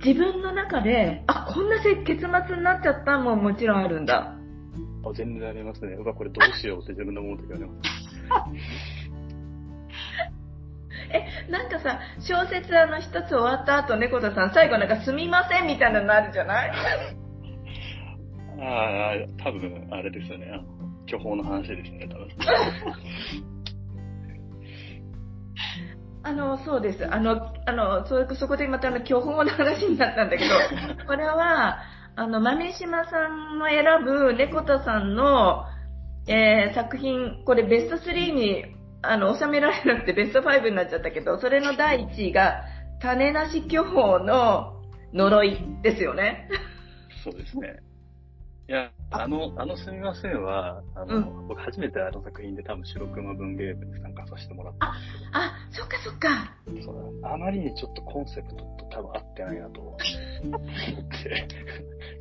[0.04, 4.34] 自分の中で、あ、こんな結末になっちゃったももちろんあるんだ。
[5.04, 5.92] あ、全然ありますね。
[5.94, 7.80] うわ、これどうしようって 自分で思う時あります。
[11.14, 16.70] え、なんかさ、小説あの一つ終わった後、猫田さん、最後なんかすみませんみたいなのあるじゃない？
[18.60, 20.46] ああ、多分、あれですよね。
[21.06, 22.28] 巨峰の話ですね、多分。
[26.24, 27.06] あの、そうです。
[27.12, 30.54] あの、あの、そ、そこでまたあの、巨峰の話になったんだけど、
[31.06, 31.80] これは、
[32.14, 35.64] あの、豆島さんの選ぶ猫田さんの、
[36.28, 38.64] えー、作品、これベスト3に、
[39.02, 42.62] あの、収められなくてベスト5になっちゃったけど、それの第1位が、
[43.00, 44.80] 種なし巨峰の
[45.12, 46.48] 呪いですよね。
[47.24, 47.80] そうですね。
[48.68, 54.86] いや、あの、あのすみませんは、あの、うん、僕初めてあの作品で多分白熊文芸部に参加させてもらった。
[54.86, 54.94] あ、
[55.32, 56.28] あ、そっかそっか。
[56.84, 61.48] そうあまりにちょっとコンセプトと多分合ってないなと思って、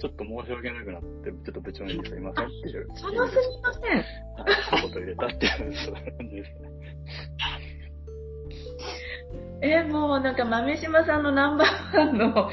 [0.01, 2.87] ちょっと申し訳なくなって、ちょっと部長にすみませんっていう。
[2.95, 4.03] そのすみません。
[4.81, 6.69] 一言入れたっていう、そういう感じですね。
[9.61, 12.49] えもうなんか豆島さんのナンバーワンの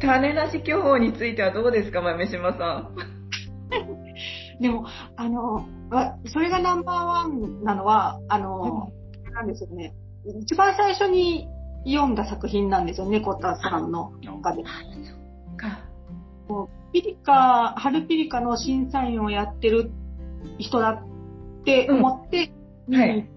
[0.00, 4.60] 種なし巨峰についてはどうですか、豆島さん？
[4.60, 5.66] でも、あの、
[6.26, 8.90] それがナンバーワンなのは、あの、
[9.26, 9.94] うん、なんですよね。
[10.40, 11.48] 一番最初に
[11.84, 14.62] 読んだ作品なんですよ、猫田さんの中で。
[14.62, 14.68] か。
[16.92, 19.90] ピリカ、春ピリカの審査員をやってる
[20.58, 22.52] 人だって思って、
[22.88, 23.28] うん、はい。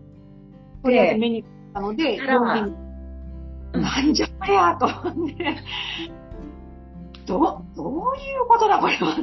[0.84, 2.66] とりあえず目にったので、な
[4.02, 5.56] んじゃこりゃと思って、
[7.26, 9.18] ど、どういうことだこれは。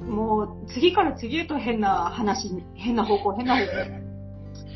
[0.00, 4.10] もう、次から次へと変な話に、変な方向、変な方向。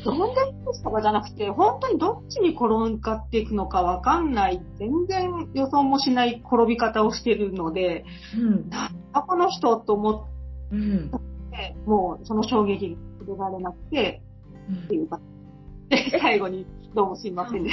[0.05, 0.41] どんで
[0.83, 8.05] とかじゃなくて、本当にどっちに転がっていくのかわかんない、全然予想もしない転び方をしてるので、
[8.37, 14.21] うん、なんだこの人と思って、うん、もうその衝撃に触れられなくて、
[14.85, 15.19] っていうか、
[15.89, 17.71] で、最後にどうもすいませんね。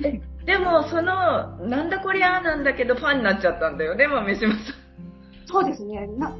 [0.50, 4.60] でも、その、なんだこりゃなんだけど、ファンになっちゃったんだよね、豆島さん。
[5.46, 6.08] そうですね。
[6.18, 6.36] な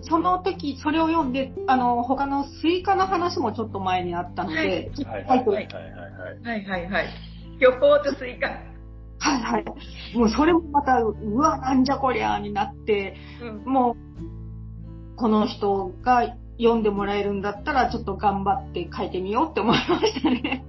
[0.00, 4.90] その時、それを読んで、あの、他のスイカの話もちょっと前にあったので、はいはい
[5.26, 5.66] はいはいはい。
[6.42, 7.08] はいはいはい。
[7.58, 8.46] 予報とスイカ。
[8.48, 10.16] はいはい。
[10.16, 13.70] もうそれもまた、うわ、なんじゃこりゃになって、うん。
[13.70, 13.94] も
[15.12, 20.64] う、この人が読んでもらえるんだったら、ちょっと頑張って書いてみようって思いましたね。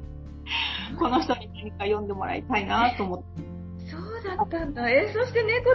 [0.98, 3.52] この人に何か読んでもらいたいなと思って。
[3.90, 4.90] そうだったんだ。
[4.90, 5.72] え、そして猫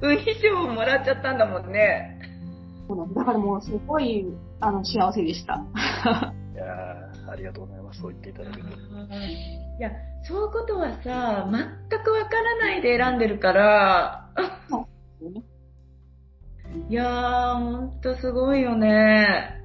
[0.00, 2.18] と、ウニ賞をもらっちゃったんだもんね。
[2.88, 4.26] そうなんですだからもうすごい、
[4.60, 5.54] あの、幸せでした。
[6.54, 8.00] いやーありがとうございます。
[8.00, 8.68] そう言っていただけて。
[8.68, 9.90] いや、
[10.24, 14.30] そういうことはさ、全くわからないで選んでるから、
[16.88, 19.59] いやー、ほんとすごいよね。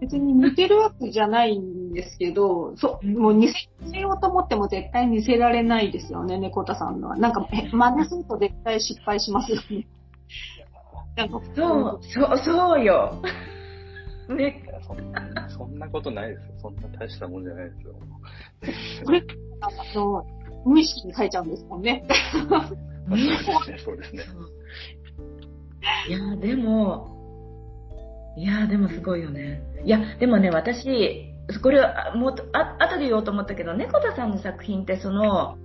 [0.00, 3.52] 別に似てるわけじゃないんですけど、そう、もう似
[3.92, 7.16] せようと思っても絶対似せられないですよね、猫田さんのは。
[7.16, 9.86] なんか、え真似すると絶対失敗しますよね。
[11.16, 13.22] なんかそう、そう、そうよ。
[14.28, 16.52] ねそんなそんなことないですよ。
[16.62, 17.94] そんな大したもんじゃないですよ。
[19.04, 19.22] これ、
[19.60, 20.24] あの、
[20.64, 22.04] 無意識に書いちゃうんですもんね。
[22.48, 23.24] まあそうで
[23.64, 24.22] すね、そうですね。
[26.08, 27.11] いや、でも、
[28.36, 29.62] いや、でもすごいよね。
[29.84, 35.58] いや、でもね、私、これは、もっと、あ、後で言おうと思ったけど、猫田さんの作品ってその、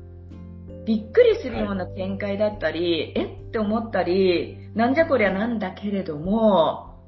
[0.85, 3.23] びっくりするような展開だったり、え？
[3.25, 7.05] って思ったり、なんじゃこりゃなんだけれども、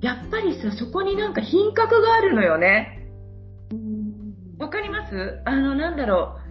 [0.00, 3.08] やっぱりさ、そこになんか品格があるのよね。
[4.58, 5.40] わかります？
[5.44, 6.41] あの、なんだろう。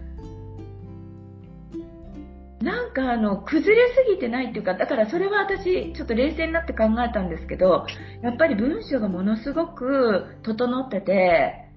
[2.62, 7.86] なんかあの、崩れすぎてないっていうか、だからそれは私、ちょっと冷静になって考えたんですけど、
[8.22, 11.68] やっぱり文章がものすごく整ってて、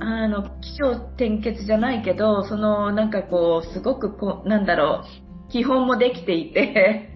[0.00, 5.04] あの、気象転結じゃないけど、その、なんかこう、すごくこう、なんだろ
[5.48, 7.10] う、基本もできていて、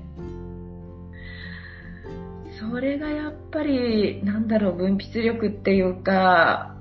[2.60, 6.71] それがやっぱり、なんだろう、分泌力っていうか、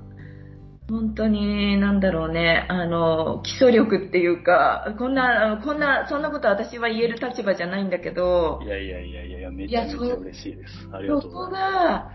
[0.92, 8.60] 本当に、なんだろうね、あの、基礎力っていうか、こんな、こんな、そんなこと私は言える立場じゃないんだけど。
[8.62, 10.72] い、やいやいやいやめちゃめちゃ嬉しいです。
[10.92, 12.10] ありがとうございまが、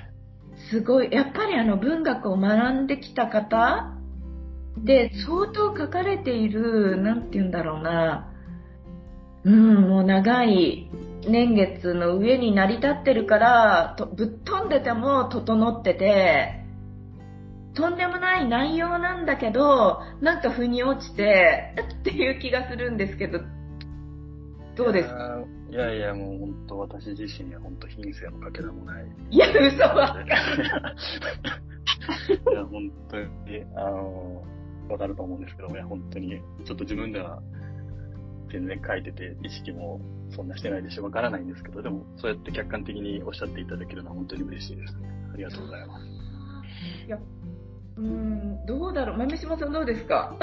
[0.70, 3.96] すごい、やっぱりあの文学を学んできた方
[4.78, 8.32] で、相当書かれている、なんて言うんだろうな、
[9.44, 10.92] うん、もう長い
[11.28, 16.67] 年月の上に成り立ってるから、とぶっ飛んでても整ってて、
[17.78, 23.40] とんでもない内容なんだけど、なんか腑に落ちて、っていう気がするんですけど、
[24.76, 25.10] どうです？
[25.10, 29.06] かいやいや、もう本当私自身には本当品性のかけらもない。
[29.30, 30.18] いや、嘘は。
[30.26, 30.30] い
[32.54, 33.28] や、本当に、
[33.76, 34.44] あの、
[34.90, 37.42] わかると思うんですけども、いや、本当に、ちょっと自分では
[38.52, 44.98] 全然書いてて、意識もそんなしてないでしょ、わからないんですけど、でも、そうやって客観的におっしゃっていただけるのは本当に嬉しいです。
[45.34, 46.06] ありがとうございます。
[47.08, 47.20] いや、
[47.98, 49.18] うーん、どうだろう。
[49.18, 50.36] 豆島さんどうですか？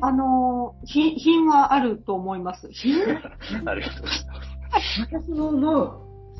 [0.00, 2.68] あの、品、品はあると思います。
[2.72, 2.94] 品
[3.66, 4.26] ありがとうござい
[5.12, 5.26] ます。
[5.26, 5.92] 私も思う。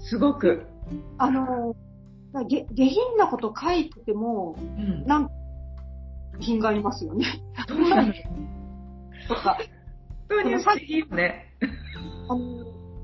[0.05, 0.67] すごく。
[1.19, 1.75] あの、
[2.33, 5.05] 下下品なこと書いてても、うん。
[5.07, 5.31] なんか、
[6.41, 7.27] 品がありますよね。
[7.69, 8.13] どうなの
[9.29, 9.59] とか、
[10.29, 11.55] 本当に不思議よね。
[12.29, 12.41] あの、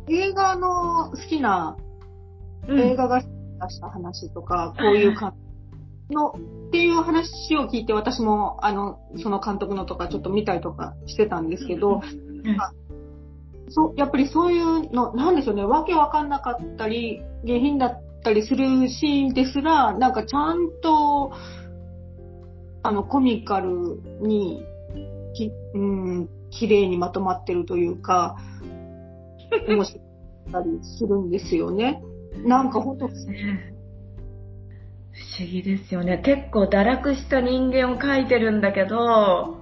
[0.09, 1.77] 映画の好きな
[2.67, 3.27] うん映画が出
[3.71, 5.48] した話とか、こういう感じ
[6.11, 6.31] の、
[6.69, 12.01] っていう話を聞いて、私も、あの、その監督のとかちょっと見たりとかしてたんですけど、
[13.71, 21.33] そう、やっぱりそういうの、なんでしょうね、わけわかんなかったり、下品だったりするシーンですら、なんかちゃんと、
[22.83, 24.65] あの、コミカルに、
[25.35, 28.37] き、うん、綺麗にまとまってるというか、
[29.69, 30.07] 面白か
[30.49, 32.03] ったりするんですよね。
[32.45, 33.78] なんか本当、ね
[35.19, 36.19] 不思議ですよね。
[36.19, 39.59] 結構堕落した人間を描いてるんだけど、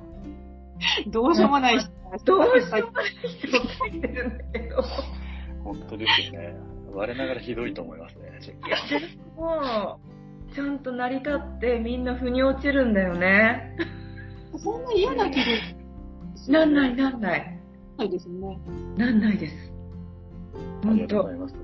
[1.08, 1.88] どうしようもない人
[2.24, 3.60] どうしようもない人を
[3.90, 4.82] 描いてるんだけど。
[5.64, 6.56] 本当ですよね。
[6.92, 8.26] 我ながらひどいと思いますね。
[8.66, 9.06] いや、で
[9.36, 9.98] も、
[10.54, 13.76] ちゃんと成り立ってみんな腑に落ちるんだよね。
[14.56, 17.60] そんな嫌な気分なんないなんない。
[17.98, 18.58] ないですね。
[18.96, 19.54] なんないです。
[20.84, 21.54] ありが本当とうございます。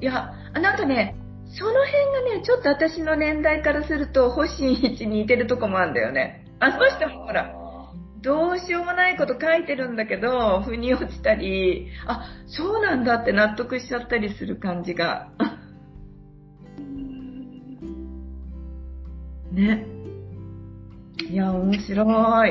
[0.00, 1.16] いや、あなんかね、
[1.58, 6.46] その辺がね、ちょっと私の年代からすると、星一に似てるとこもあるんだよね。
[6.60, 7.54] あの人もほら、
[8.22, 15.30] どうしようもないこと書いてるんだけど、腑に落ちたり、あ、そうなんだって納得しちゃったりする感じが。
[19.52, 19.86] ね。
[21.28, 22.50] いや、面白い。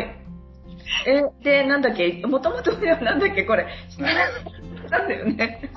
[1.07, 3.65] え、で、なんだっけ、もともとはなんだっけ、これ。
[4.89, 5.71] なんだよね。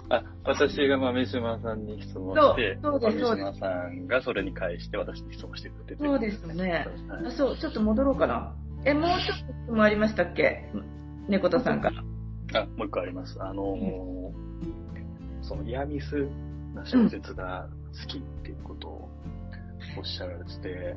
[0.44, 6.70] 私が豆島さんに質問して、そうそうですそうです豆島さんがそれに返して私に質問してくれてそうですよね。
[6.70, 6.78] は
[7.22, 8.54] いあそう、ちょっと戻ろうかな。
[8.84, 10.70] え、もうちょっと質問ありましたっけ？
[11.28, 12.60] 猫田さんから。
[12.60, 13.36] あ、もう一個あります。
[13.40, 14.44] あのー
[15.42, 16.28] その、イヤミス
[16.74, 17.68] な小説が
[18.02, 19.08] 好きっていうことを
[19.98, 20.96] おっしゃられてて、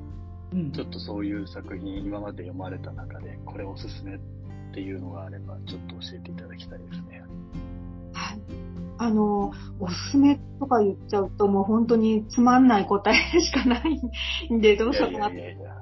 [0.53, 4.19] うんちょっとそういう作品今まで読まれた中で、これおすすめっ
[4.73, 7.23] ていうのがあれば、ちょっと教えていただきたいですね。
[8.13, 8.39] はい。
[8.97, 15.29] あの、おすすめとか言っちゃうともう本当につまんない答えしかないんで、どうしようかな。
[15.29, 15.73] いやいやいや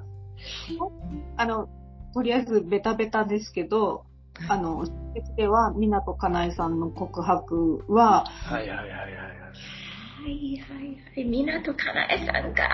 [1.36, 1.68] あの、
[2.14, 4.04] とりあえずベタベタですけど、
[4.48, 9.00] あの、小説では、港かなえさんの告白は、はいはいはいはいはい。
[9.06, 11.24] はいはいはい。
[11.24, 12.68] 港かなえさんか。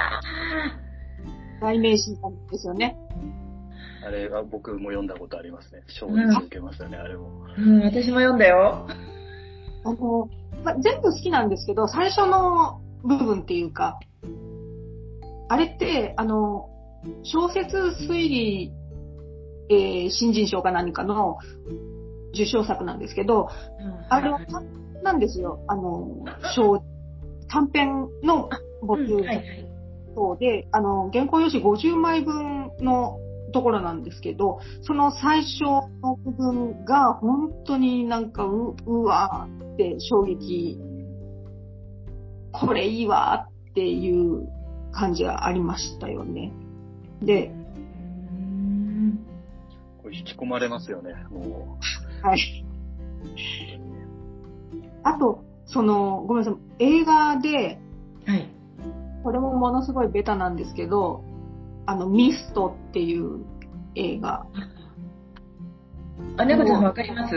[1.61, 2.97] 代名詞なんですよね。
[4.05, 5.83] あれは僕も読んだことありますね。
[5.87, 7.47] 衝撃受けましたね、あれも。
[7.57, 8.89] うん、私も読んだよ。
[9.85, 10.29] あの、
[10.65, 13.99] ま、全部好きなんですけど、最初の部分っていうか、
[15.49, 16.69] あれって、あの、
[17.23, 17.77] 小説
[18.09, 18.73] 推理、
[19.71, 21.39] えー新人賞か何かの
[22.35, 23.49] 受賞作なんですけど、
[24.09, 24.41] あれは
[25.03, 25.61] なんですよ。
[25.69, 26.25] あの、
[26.55, 26.83] 小、
[27.49, 28.49] 短編の
[28.83, 29.25] 募集。
[30.15, 33.19] そうで、あの、原稿用紙50枚分の
[33.53, 35.63] ところなんですけど、その最初
[36.03, 40.81] の部分が本当になんかう、うわーって衝撃、
[42.53, 44.49] これいいわーっていう
[44.93, 46.53] 感じがありましたよね。
[47.23, 49.19] で、うん
[50.03, 51.79] これ引き込まれますよね、も
[52.23, 52.65] はい。
[52.65, 52.65] う。
[53.23, 53.31] 本
[54.71, 57.79] 当にねあと、その、ごめんなさい、映画で、
[58.27, 58.49] はい。
[59.23, 61.25] これもものすごいベタなんですけど、
[61.87, 63.45] あの、ミストっていう
[63.95, 64.47] 映画。
[66.37, 67.35] あ、猫ちゃんわかります？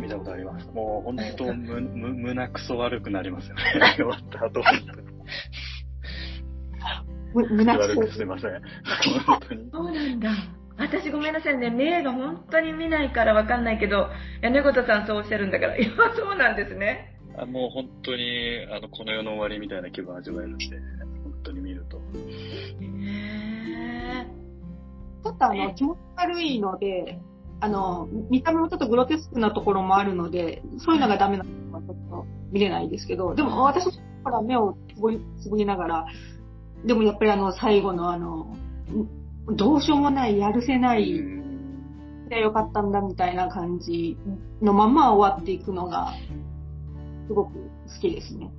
[0.00, 0.66] 見たことあります。
[0.72, 3.62] もう本当、む、む、胸くそ悪くなりますよね。
[3.96, 4.60] 終わった後。
[7.34, 8.50] む胸くそ悪くすいません。
[9.26, 9.70] 本当に。
[9.70, 10.30] そうなんだ。
[10.76, 11.70] 私ごめんなさいね。
[11.70, 14.08] 名画本当に見ないからわかんないけど、
[14.42, 15.76] いや、猫田さんそうおっしゃるんだから。
[15.78, 17.16] いや、そうなんですね。
[17.38, 20.66] あもう本当に、あの、この世の終わりみたいな気分味わえるんで、
[25.24, 27.20] ちょっとあの、気持ち悪いので、
[27.60, 33.86] あの、見た目もちょっとグロテスクなところもあるので、そういうのがダメなのはちょっと見れないですけど、でも私
[34.22, 36.06] から目をつぶり、つぶりながら、
[36.84, 38.54] でもやっぱりあの、最後のあの、
[39.48, 41.44] どうしようもない、やるせない、うん
[42.28, 44.16] でよかったんだみたいな感じ
[44.62, 46.14] のまま終わっていくのが、
[47.28, 47.60] すごく好
[48.00, 48.50] きですね。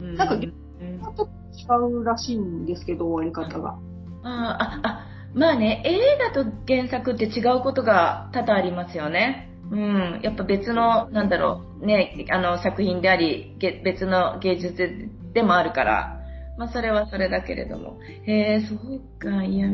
[0.00, 3.70] ーなんかうんちょっと違うらしいんですけど、終わり方が。
[3.70, 3.78] あ
[4.24, 9.50] あ、あ、まあね、映画と原作って違うことが多々ありますよね。
[9.70, 10.20] うん。
[10.22, 16.20] やっぱ別の、なんだろう、ね、あの作品であり、別の芸術でもあるから、
[16.56, 17.98] まあそれはそれだけれども。
[18.26, 19.68] へえ、そうか、いや、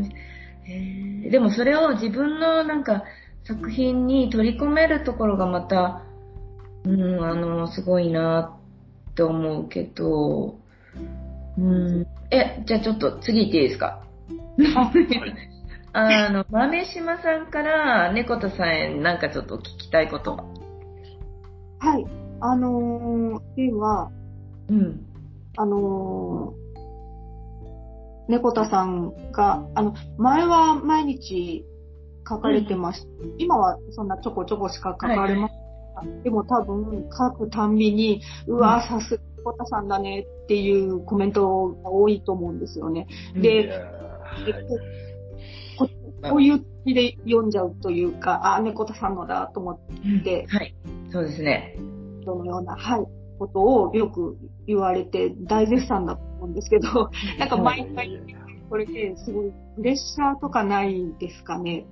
[1.31, 3.05] でもそれを自分のなんか
[3.45, 6.03] 作品に取り込めるところがまた、
[6.85, 8.57] うん、あの、すごいな
[9.11, 10.57] って思うけど、
[11.59, 12.07] うん。
[12.31, 14.03] え、じゃあちょっと次行っていいですか？
[15.93, 20.45] あの、豆島さんから猫田さんへなんかちょっと聞きたいことは？
[21.79, 22.07] はい。
[22.41, 24.11] あのー、では、
[24.69, 25.07] うん。
[25.57, 31.65] あのー、猫田さんが、あの、前は毎日
[32.29, 33.09] 書かれてました。
[33.39, 35.55] 今はそんなちょこちょこしか書かれませ
[36.07, 43.09] んが、でも多分書くたんびに、うわ、さすが猫田さんだねっていうコメントが多いと思うんですよね。
[43.35, 45.10] でいやーはい
[46.23, 49.79] ここういう気で読んじゃうというか、あ、猫田さんのだと思っ
[50.25, 50.75] て、はい。
[51.11, 51.77] そうですね。
[52.25, 53.07] そのような、はい、
[53.39, 58.21] ことをよく言われて大絶賛だと思うんですけど、なんか毎回
[58.69, 61.87] これですごいプレッシャーとかないですかね？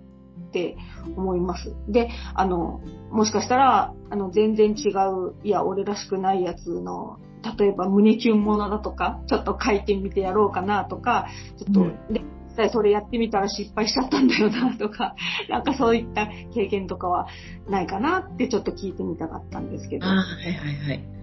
[0.49, 0.77] って
[1.17, 1.75] 思います。
[1.89, 7.19] で、あの、もしかしたら、あの、全然違う、いや、俺らしくないやつの、
[7.59, 11.27] 例えば胸キュンものだとか、ちょっと書いてみてやろうかなとか、
[11.59, 12.38] ちょっと、うん
[12.71, 15.15] それやってみたら失敗しちゃったんだよなとか、
[15.49, 17.29] なんかそういった経験とかは
[17.69, 20.07] ないかなってちょっと聞いてみたかったんですけど。
[20.07, 21.19] あはいはいはい。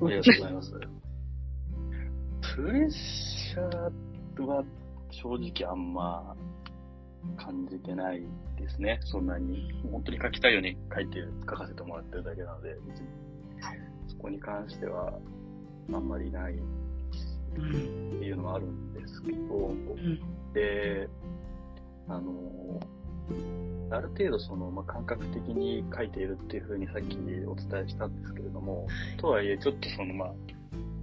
[0.00, 0.70] ありがとうございます。
[2.56, 4.64] プレッシャーは
[5.10, 6.36] 正直あんま
[7.36, 8.20] 感じてない
[8.56, 9.00] ですね。
[9.02, 9.72] そんなに。
[9.90, 13.08] 本当に書きたいように書いて、書かせてもらってるだけなので、別に
[14.08, 15.12] そこに関しては
[15.92, 16.54] あんまりない
[17.52, 18.18] っうん。
[18.20, 20.20] ていうのはあるんですけど、うん。
[20.52, 21.08] で、
[22.08, 22.80] あの、
[23.90, 28.86] ある程度その、まあ、感覚的に書いているっていうふうにさっきお伝えしたんですけれども、
[29.16, 30.32] とはいえちょっとそのまあ、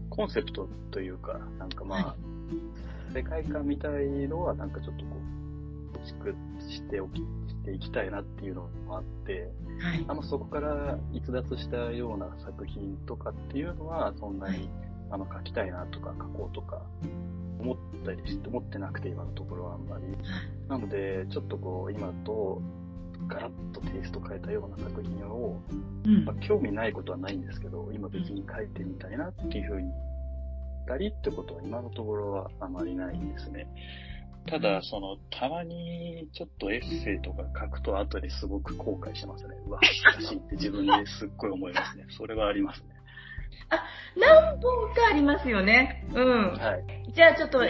[0.09, 2.15] コンセプトというか、なんかまあ、は
[3.13, 5.11] 世界観みたいのはなんかちょっとこ
[5.93, 6.35] う、構築
[6.69, 7.23] しておき、し
[7.63, 10.13] ていきたいなっていうのもあって、はいあ。
[10.13, 14.69] んまそこから逸脱したような作品とかっていうのは、そんなに、
[15.15, 16.81] あの書きたいなとか書こうとか
[17.59, 20.03] 思ったりして、思ってなくて今のところはあんまり。
[20.67, 22.61] なので、ちょっとこう、今と
[23.27, 25.61] ガラッとテイスト変えたような作品を、
[26.05, 29.89] うんまあ、興味ないことはないんですけど、今別に書いてみたいなっていうふうに
[30.85, 33.67] たりってことは今のところはあまりないんですね。
[34.47, 39.55] ただ、その、たまにちょっとエッセイとか書くと後ですごく後悔しますね。
[39.65, 42.05] うわ、恥ずかしいって自分ですっごい思いますね。
[42.15, 42.94] それはありますね。
[44.15, 46.05] 何本かありますよね。
[46.13, 46.53] うん。
[46.53, 47.11] はい。
[47.13, 47.61] じゃあちょっと、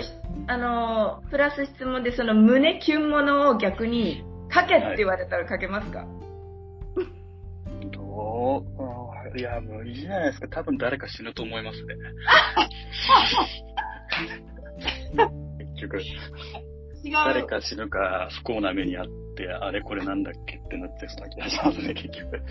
[0.48, 4.24] あのー、プラス質問でその胸キュンものを逆に
[4.54, 6.06] 書けって言われたら書けますか、
[7.92, 10.48] どうあーいや、無理じゃないですか。
[10.48, 11.96] 多分誰か死ぬと思いますね。
[15.76, 16.02] 結局。
[17.12, 19.06] 誰か死ぬか不幸な目にあっ
[19.36, 22.42] て、あれこれなんだっけってなってそうな気がしますね、結局。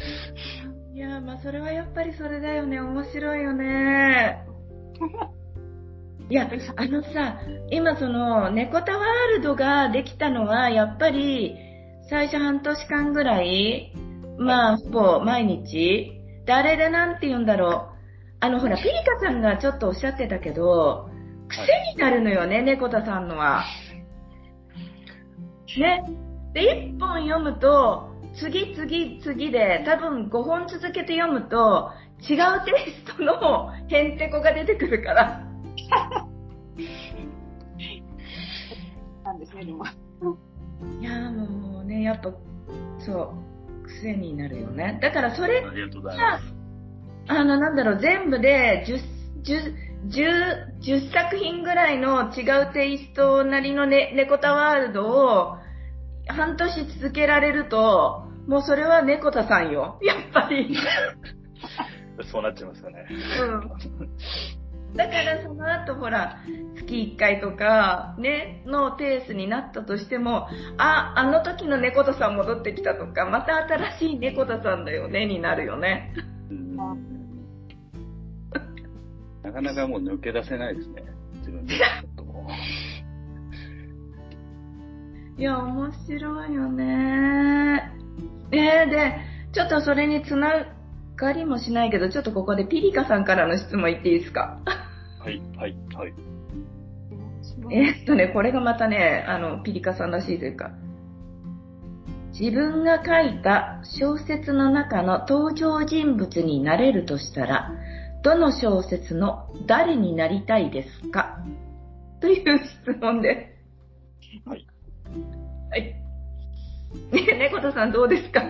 [0.95, 2.80] いやーまあそれはやっぱりそれだよね。
[2.80, 4.47] 面白いよね。
[6.30, 11.57] いや、あのさ、今その、猫タワールドができたのは、やっぱり、
[12.09, 13.92] 最初半年間ぐらい、
[14.38, 16.12] まあ、ほぼ毎日、
[16.47, 17.95] で、あれでなんて言うんだろう。
[18.38, 21.11] あの、ほら、ピリカさんがちょっとおっしゃってたけど、
[21.49, 23.64] 癖になるのよね、猫田さんのは。
[25.76, 26.05] ね。
[26.53, 31.91] で、一本読むと、次々次で、多分5本続けて読むと、
[32.28, 35.41] 違うテイストのヘンテコが出てくるから。
[39.24, 39.85] なんですね、でも。
[41.01, 42.32] いやーもうね、やっぱ、
[42.99, 43.35] そ
[43.82, 44.99] う、癖になるよね。
[45.01, 45.70] だからそれが。
[47.28, 48.95] あの、なんだろう、全部で10、
[49.43, 49.74] 10、
[50.09, 55.57] 10 10作品ぐらいの違うテイストなりのね、猫田ワールドを
[56.28, 59.98] 半年続けられると、もうそれは猫田さんよ。
[60.02, 60.76] やっぱり。
[62.30, 63.06] そうなっちゃいますよね。
[63.40, 64.96] うん。
[64.96, 66.38] だからその後ほら、
[66.76, 70.46] 月1回とか、ね、のペースになったとしても、
[70.78, 76.14] あ、あの時の猫田さん戻ってきたとか、また新しい猫田さんだよね、になるよね。
[76.50, 77.14] うん
[79.42, 81.02] なかなかもう抜け出せないですね。
[81.40, 81.74] 自分で。
[85.37, 87.93] いや、面白いよね。
[88.53, 89.16] えー、で、
[89.53, 90.66] ちょっとそれにつな
[91.16, 94.61] がりもしないけど、ちょっとここでピリカさんからの質問言っていいですか？
[95.20, 96.14] うはい、はい、はい。
[97.70, 100.70] えーっとね、これがまたね、あの、ピリカさんらしいというか、
[102.39, 107.72] 自分が書いた小説の中の登場人物になれるとしたら、
[108.22, 111.39] どの小説の誰になりたいですか？
[112.20, 113.53] という質問で
[114.45, 114.49] す。
[114.49, 114.66] はい。
[115.74, 115.82] はい。
[117.10, 118.42] ね、猫田さんどうですか？
[118.42, 118.46] い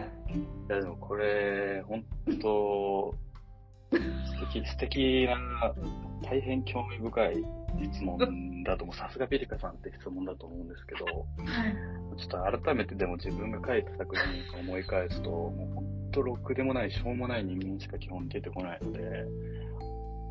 [0.68, 2.04] や、でもこれ、本
[2.42, 3.14] 当
[3.90, 3.98] 素
[4.52, 5.74] 敵、素敵な、
[6.22, 7.36] 大変興味深い
[7.94, 8.18] 質問
[8.62, 8.96] だと思う。
[8.96, 11.12] さすがピリカさんって質問だと思うんですけど、は
[11.66, 11.74] い。
[12.18, 19.00] ちょっと改めてでも自分が書いた作品を思い返すと、もう本当ろくでもない、しょうもない人間しか基本出てこないので、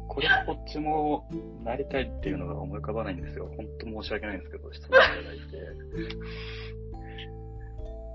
[0.09, 1.27] これこっちも
[1.63, 3.49] なりたいっていうのが思い浮かばないんですよ。
[3.57, 5.43] 本当申し訳ないんですけど、質問いただいて。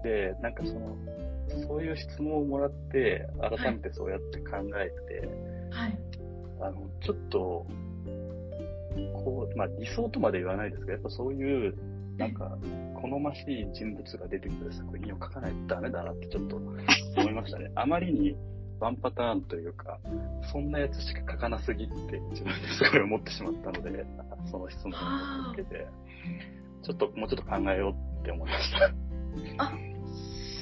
[0.03, 0.97] で、なんかその、
[1.67, 5.29] そういう質問をもらって、改めてそうやって考えて、
[5.71, 5.99] はい。
[6.61, 7.67] あの、ちょっと、
[9.25, 11.75] こう、まあ理想とまで言わないですけど、やっぱそういう、
[12.17, 12.59] なんか、
[13.01, 17.71] 好ましい人物が出てくる作品を書かないとダメだなってちょっと思いましたね。
[17.77, 18.37] あまりに
[18.81, 19.99] ワンパターンというか、
[20.53, 24.05] そんなやつしか書かなすぎって自分ですごい思ってしまったので、
[24.51, 25.87] その質問を受けて、
[26.83, 29.08] ちょっともうちょっと考えようって思いました。
[29.59, 29.73] あ、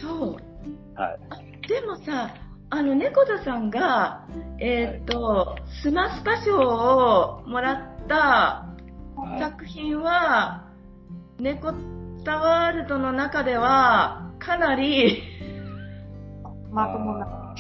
[0.01, 1.01] そう。
[1.01, 1.69] はい。
[1.69, 2.35] でもさ、
[2.71, 4.27] あの、猫田さんが、
[4.61, 8.17] えーっと、スマスパ賞をもらった
[9.17, 10.69] はい作品は、
[11.39, 11.73] 猫
[12.25, 15.23] タワールドの中では、かなり、
[16.71, 17.27] まともな。
[17.27, 17.55] あ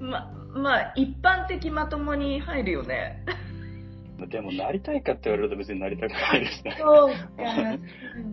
[0.00, 3.22] ま、まあ、一般的まともに入るよね。
[4.18, 6.76] ーでもなりたいかって言われると別になりたくないですね。
[6.78, 7.18] そうか。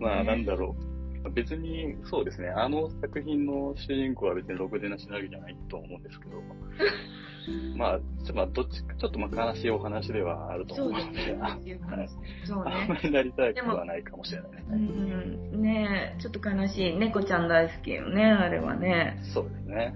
[0.00, 0.85] まあなんだろう。
[1.30, 2.48] 別に、そうですね。
[2.48, 6.42] あの作品の主人公は別にろくでなしなわけじゃないと思うんですけど、
[7.76, 12.08] まあ、ちょまあ、どっちか、ちょっとまあ悲しいお話ではあると思うので、そうあですはい
[12.44, 13.00] そう あんまね。
[13.02, 14.78] りなりたくはないかもしれないですうね。
[14.78, 16.96] ん、ねえ、ちょっと悲しい。
[16.98, 19.18] 猫ちゃん大好きよね、あれはね。
[19.34, 19.94] そうですね。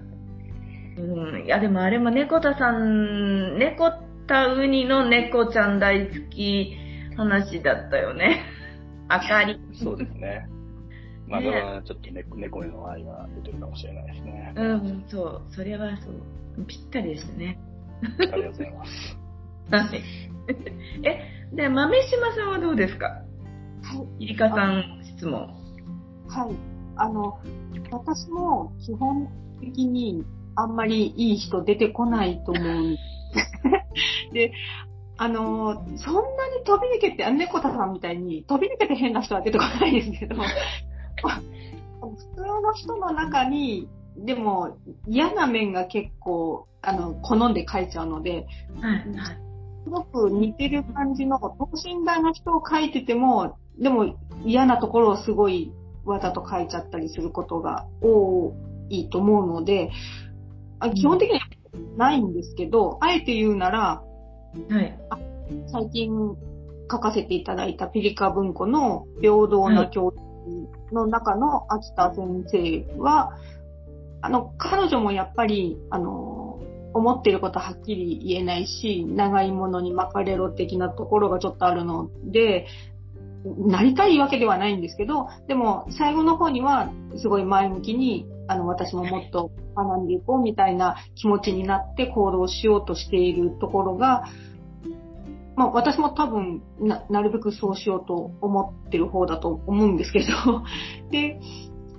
[0.97, 3.91] うん、いやでもあれも猫田さん、猫
[4.27, 6.75] 田ウニの猫ちゃん大好き
[7.17, 8.43] 話だったよね。
[9.09, 9.59] あかり。
[9.73, 10.45] そうですね。
[11.31, 14.53] まあ、ねそれはちょっと猫猫への愛が出てるかもしれないですね。
[14.55, 16.65] うん、そう、それはそう。
[16.67, 17.57] ぴったりですね。
[18.03, 18.91] ありがとうございます。
[19.71, 20.03] はい。
[21.03, 23.07] え、で、豆島さんはどうですか？
[23.07, 23.23] は
[24.19, 24.23] い。
[24.25, 25.47] イリカさん質問。
[26.27, 26.55] はい。
[26.97, 27.39] あの、
[27.91, 29.27] 私も基本
[29.61, 30.23] 的に
[30.55, 32.97] あんまりいい人出てこないと思うん
[34.33, 34.51] で、
[35.17, 40.35] あの、そんなに飛び抜けて、あ猫田さんみたいに飛び抜けて変な人は出てこないですけど、
[42.01, 48.47] 普通の人の中に、でも嫌な面が結構、あの、好んで書いちゃうので、
[48.79, 49.51] はい、はい。
[49.83, 55.71] すごく似てる感じの等身大の人を描いてても、でも嫌なところをすごい
[56.05, 58.53] わざと描いちゃったりすることが多
[58.89, 59.91] いと思うので、
[60.79, 61.41] あ基本的には
[61.97, 64.03] ないんですけど、あえて言うなら、
[64.69, 64.99] はい。
[65.67, 66.11] 最近
[66.89, 70.30] 書かせていただいたピリカ文庫の平等な教育
[70.91, 73.37] の中の秋田先生は、
[74.21, 76.59] あの、彼女もやっぱり、あの、
[76.93, 82.67] 思っていることはっきり言えないし、長いものに巻かれろ的なところがちょっとあるので、
[83.43, 94.25] なりたいわけではないんですけど、でも最後の方にはすごい前向きに、あの、私ももっと学んでいこうみたいな気持ちになって行動しようとしているところが、
[95.55, 100.25] まあ私も多分な、なるべくそうしようと思ってる方だと思うんですけど、
[101.11, 101.39] で、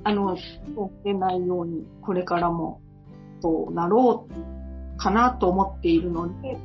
[0.04, 2.80] あの、そう出ないように、これからも
[3.40, 6.58] そうなろうかなと思っているので、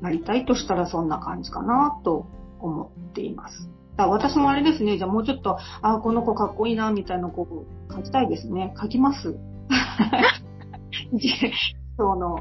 [0.00, 2.26] なりたいとしたらそんな感じかなと
[2.60, 3.70] 思っています。
[3.98, 8.74] 私もあれですね、じゃあもうちょっと、あ、この子かっこいいな、みたいな子を書きたいですね。
[8.80, 9.38] 書きます。
[11.96, 12.36] その、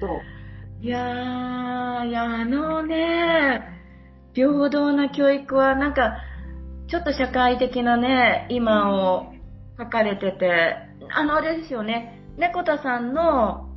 [0.00, 0.37] そう。
[0.80, 3.60] いやー、いや、あのね、
[4.32, 6.18] 平等な教育はなんか、
[6.88, 9.32] ちょっと社会的なね、今を
[9.76, 10.76] 書かれてて、
[11.10, 13.68] あの、あれですよね、猫田さんの、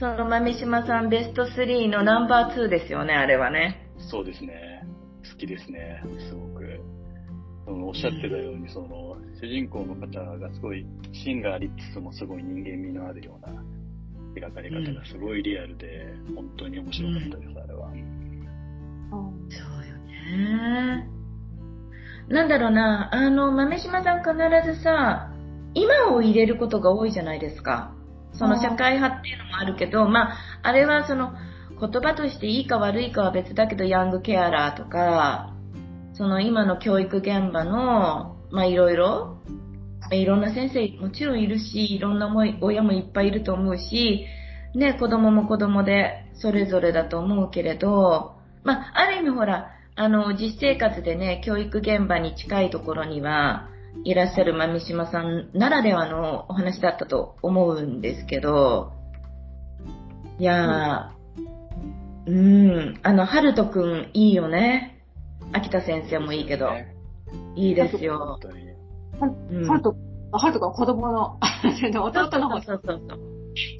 [0.00, 3.88] その、豆島さんベスト3のナンバー2ですよね、あれはね。
[4.10, 4.82] そうですね。
[5.30, 6.02] 好きですね。
[6.28, 6.80] すごく。
[7.66, 13.62] そのおっしゃってたように、その、主人公の方がすごい芯がありつつもすごい人間味のあるような
[14.36, 17.88] 描かれ方がすごいリアルで、本当に面白かったです、あれは。
[17.88, 18.16] うん
[19.50, 21.08] そうよね。
[22.28, 24.34] なんだろうな、あの、豆島さん必
[24.74, 25.30] ずさ、
[25.74, 27.92] 今を入れることが多いじゃないですか。
[28.32, 31.32] その社会派っていうのもあるけど、まあ、あれはその、
[31.78, 35.54] 言葉としていいか悪いかは別だけど、ヤングケアラーとか、
[36.14, 39.65] その今の教育現場の、まあいろいろ、まあ
[40.12, 44.26] いろんな先生もちろんいるし、いろんな思い親もいっぱいいると思うし、
[44.74, 53.68] ね、子供も子供でそれぞれだと思うけれど、まあ、ある意味ほら、あの、実生活でね、教育現場に近いところには、
[54.04, 58.92] いらっしゃる豆島さんならではのお話だったと思うんですけど、
[60.38, 65.02] いやー、うん、あの、春人くんいいよね。
[65.52, 66.92] 秋田先生もいいけど、ね
[67.54, 68.40] いいですよ本。
[68.40, 68.65] 当に。
[69.20, 69.96] うんハルト、
[70.32, 71.38] ハルトが子供の、
[72.02, 73.18] 弟の方、そうそうそう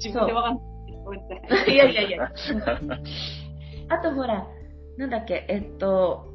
[0.03, 0.63] 自分でわかんない。
[1.03, 1.73] ごめんなさい。
[1.73, 2.31] いやいやいや。
[3.89, 4.47] あとほら、
[4.97, 6.25] なんだっけ、えっと、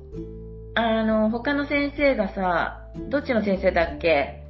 [0.74, 4.42] あの、他の先生がさ、どっちの先生だっけ？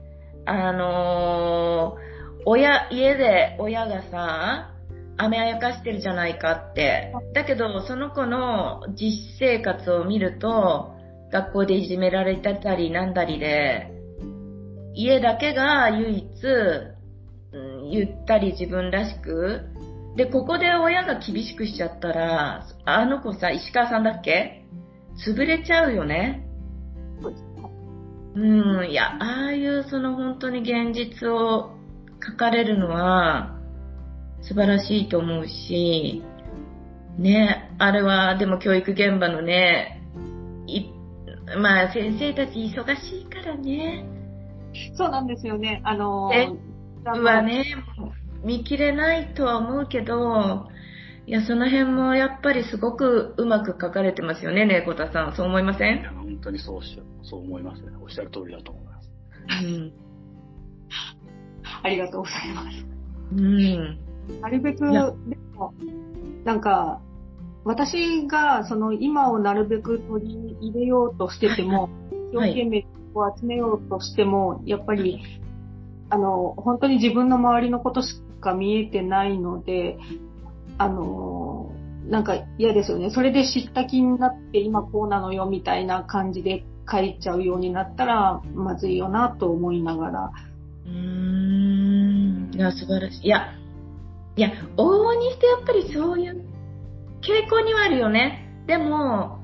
[0.44, 2.12] あのー
[2.44, 4.72] 親、家で親がさ、
[5.16, 7.12] 雨あやかしてるじゃないかって。
[7.34, 10.92] だけど、その子の実生活を見ると、
[11.30, 13.92] 学校でいじめられてたりなんだりで、
[14.94, 16.26] 家だけが唯一、
[17.52, 19.68] うんゆったり自分らしく、
[20.16, 24.64] で、ここで親が厳しくしちゃったら、あの子さ、石川さんだっけ？
[25.26, 26.46] 潰れちゃうよね。
[28.34, 31.72] うん、いや、ああいうその本当に現実を
[32.24, 33.58] 書かれるのは
[34.40, 36.22] 素晴らしいと思うし、
[37.18, 40.02] ね、あれはでも教育現場のね、
[40.66, 40.86] い
[41.58, 44.06] まあ先生たち忙しいからね、
[44.94, 45.80] そうなんですよね。
[45.84, 46.48] あのえ？
[47.04, 47.64] あのはね、
[48.44, 50.68] 見切れないとは思うけど、
[51.26, 55.34] いや、その辺もやっぱりすごくうまく書かれてますよね、猫田さん。
[55.34, 56.00] そう思いません？
[56.00, 57.92] いや本当にそうしそう思いますね。
[58.02, 59.10] おっしゃる通りだと思います。
[59.64, 59.92] うん。
[61.82, 62.86] ありがとうございます。
[63.36, 63.98] うん。
[64.40, 64.98] なるべく、で
[65.54, 65.74] も、
[66.44, 67.00] なんか、
[67.64, 71.88] 私が、その、今をなるべく取り入れようとしてても、
[72.32, 75.20] 一はい生懸命を集めようとしても、やっぱり、
[76.10, 79.98] あの、本当に自分の周りのことしか見えてないので、
[80.78, 81.72] あの、
[82.08, 83.10] なんか嫌ですよね。
[83.10, 90.32] それで知った気になって、今こうなのよ、みたいな感じで書いちゃうようになったら、まずいよな、と思いながら。
[90.86, 92.50] うーん。
[92.54, 93.26] いや、素晴らしい。
[93.26, 93.54] いや、
[94.36, 96.44] いや、往々にしてやっぱりそういう
[97.20, 98.48] 傾向にはあるよね。
[98.66, 99.41] でも、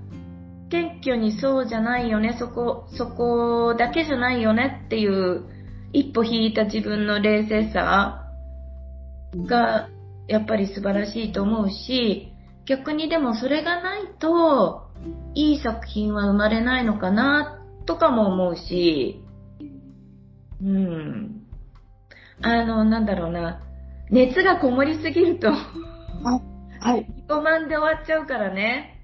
[0.70, 5.44] 謙虚にそうじゃないよね、そこ、そこだけじゃないよねっていう、
[5.92, 8.24] 一歩引いた自分の冷静さ
[9.46, 9.88] が、
[10.28, 12.32] やっぱり素晴らしいと思うし、
[12.66, 14.88] 逆にでもそれがないと、
[15.34, 19.24] いい作品は生まれないのかな、とかも思うし、
[20.62, 21.42] うん。
[22.42, 23.62] あの、なんだろうな。
[24.10, 27.06] 熱がこもりすぎると、はい。
[27.08, 28.97] 自己満で終わっちゃうからね。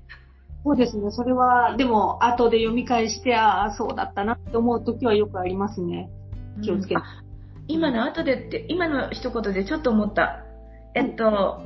[0.65, 1.11] そうですね。
[1.11, 6.11] それは、でも、後で読み返して、ああ、そうだったなって思う時はよくありますね。
[6.63, 7.05] 気をつけてうんあ
[7.69, 10.45] 今の後でって、今の一言でちょっと思った。
[10.95, 11.61] えっと、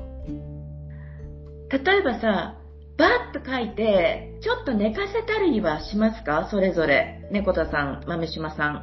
[1.71, 2.57] 例えばさ、
[2.97, 6.49] バーッと書いて、ちょっと寝かせたりはしますか？
[6.51, 7.29] それぞれ。
[7.31, 8.75] 猫田さん、豆島さん。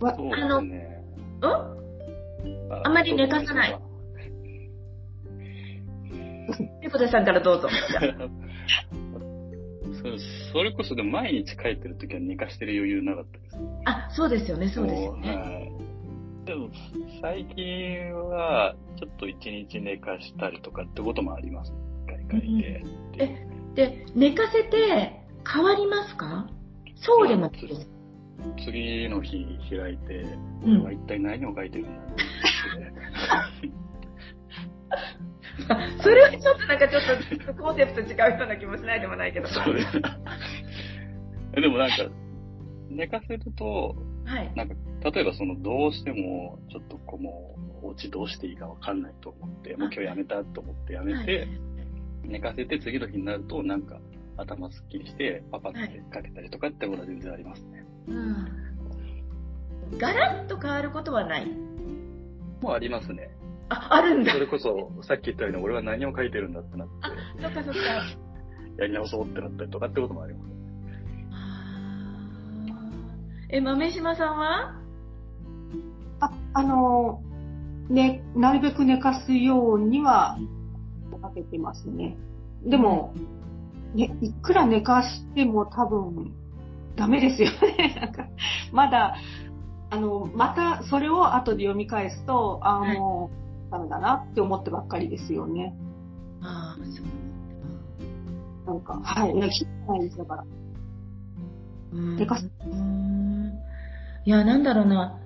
[0.00, 1.04] わそうですね。
[1.42, 1.80] うん
[2.84, 3.78] あんまり寝かさない。
[6.82, 7.68] 猫田さんからどうぞ。
[10.02, 10.18] そう
[10.52, 13.56] それこそでも毎日書いてるときは寝かしてる余裕なかったです。
[13.84, 15.36] あ、そうですよね、そうですよね。
[15.36, 15.72] はい。
[16.46, 16.70] でも、
[17.20, 21.72] 最近は、ちょっと一日寝かしたりとかってこともあります。
[22.30, 22.82] 書いて。
[23.18, 26.48] え、で、寝かせて変わりますか？
[26.96, 27.50] そうでも。
[28.64, 30.24] 次の日開いて、
[30.64, 32.16] うんこれは一体何を書いてるんだろうっ
[33.60, 33.70] て
[36.02, 39.48] それはちょっとなんかちょっとコンセプト違うような気もしないでもないけど。
[39.48, 39.92] そう です。
[41.52, 41.96] でもなんか、
[42.88, 44.52] 寝かせると、はい。
[44.54, 44.74] なんか、
[45.10, 51.48] 例えばその、どうしても、ちょっとこうもう、お家どうしていいかわかんないと思って、もう今日やめたと思ってやめて、
[52.22, 53.98] 寝かせて次の日になると、なんか、
[54.36, 57.84] 頭すっきりして、パパってかけたりとかってことは全然ありますね。
[58.08, 59.98] うん。
[59.98, 61.46] ガラッと変わることはない。
[62.60, 63.30] もうありますね。
[63.70, 64.38] あ、あるんだそ。
[64.38, 67.10] れこそ、さっき言ったように、俺は何を書いてるんだってなって、あ、
[67.40, 67.80] そっかそっか。
[68.78, 70.50] やり直そうってなったりとかってこともあります。
[73.50, 74.74] え、豆島さんは？
[76.20, 77.22] あ、あの、
[77.88, 80.38] ね、なるべく寝かすようには、
[81.20, 82.16] かけてますね。
[82.64, 83.14] でも、
[83.94, 86.32] ね、いくら寝かしても多分、
[86.96, 87.94] ダメですよね。
[88.00, 88.28] なんか、
[88.72, 89.16] まだ、
[89.90, 93.39] あの、またそれを後で読み返すと、あはいもう、
[93.70, 95.74] ダメだなって思ってばっかりですよね。
[96.42, 97.06] ああ、そう
[98.66, 99.34] なんか、はい。
[99.34, 100.44] なんか、聞かないですだから。
[101.92, 103.52] うん寝かすうん
[104.24, 105.18] いや、なんだろうな。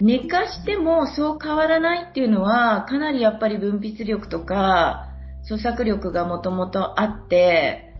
[0.00, 5.08] 寝かしてもそう変わらないっていうのは、かなりやっぱり分泌力とか、
[5.44, 7.94] 創作力がもともとあって、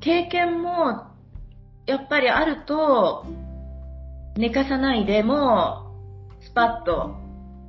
[0.00, 1.06] 経験も
[1.86, 3.24] やっぱりあると、
[4.36, 5.94] 寝かさないでも、
[6.40, 7.16] スパッと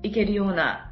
[0.03, 0.86] いけるような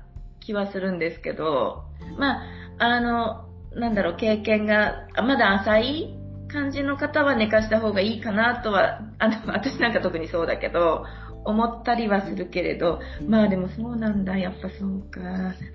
[0.46, 1.84] 気はするんですけど、
[2.18, 2.44] まあ、
[2.78, 6.18] あの、なんだろう、経験があまだ浅い
[6.48, 11.06] 感じの方は寝かした方がいいかなとは、 あの、私なんか特にそうだけど、
[11.44, 15.22] 思ったりはするけれど、まあでもそうなんだ、やっぱそうか。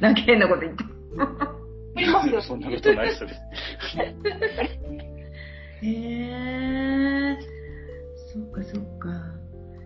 [0.01, 0.85] なんか変なこと言って。
[1.97, 2.43] ありますよ。
[2.43, 3.25] そんなことないす。
[5.83, 7.39] へえ、
[8.33, 9.09] そっかそっか。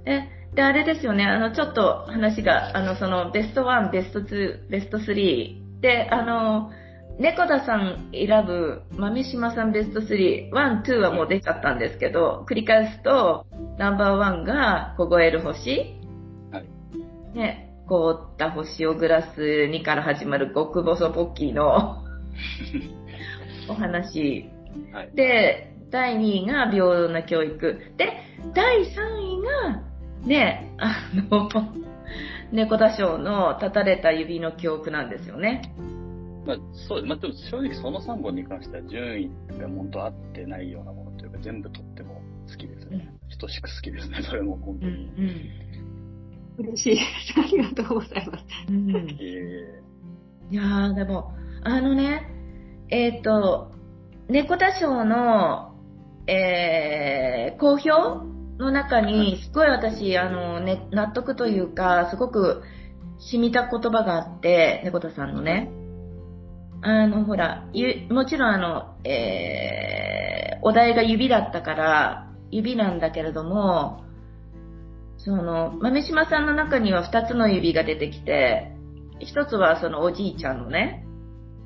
[0.07, 5.81] え、で、あれですよね、あの、ちょっと話が、あの、その、ベスト1、ベスト2、ベスト3。
[5.81, 6.71] で、あの、
[7.19, 13.47] 猫田さん選ぶ、豆島さんベスト3、1、2はもう出ちゃったんですけど、繰り返すと、
[13.79, 15.97] ナンバーワンが、凍える星。
[16.53, 17.37] はい。
[17.37, 22.03] ね、凍った星をグラス2から始まる極細ポッキーの
[23.69, 24.51] お話。
[24.93, 25.11] はい。
[25.15, 27.81] で、第2位が平等な教育。
[27.97, 28.13] で、
[28.55, 29.43] 第3位
[29.73, 29.94] が、
[30.27, 30.97] ね、あ
[31.31, 31.49] の、
[32.53, 35.75] 猫田賞の立たれた指の記憶なんですよね。
[36.47, 37.07] まあ、そう。
[37.07, 43.09] まあ、でも正直その3本に関しては順位が本当合ってないようなものというか、全部とっても好きですね。
[43.39, 45.11] 等しく好きですね、それも本当に。
[46.59, 47.41] 嬉しいです。
[47.41, 48.45] ありがとうございます。
[48.69, 49.09] うん。
[50.51, 52.31] いやー、でも、あのね、
[52.91, 53.73] えっ、と、
[54.29, 55.75] 猫田賞の
[56.27, 62.63] えー、好評の中に、すごい私、あの、ね、納得というか、すごく
[63.19, 65.71] 染みた言葉があって、猫田さんのね。
[66.83, 74.05] あの、ほら、ゆもちろんあの、えー、お題が指だったから、指なんだけれども、
[75.17, 78.77] その、豆島さんの中には二つの指が出てきて、
[79.21, 81.07] 一つはそのおじいちゃんのね、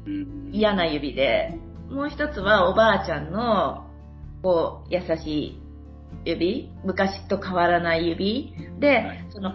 [0.06, 1.58] うん嫌な指で、
[1.90, 3.86] もう一つはおばあちゃんの、
[4.42, 5.62] こう、優しい
[6.24, 9.52] 指、昔と変わらない指で、はいその、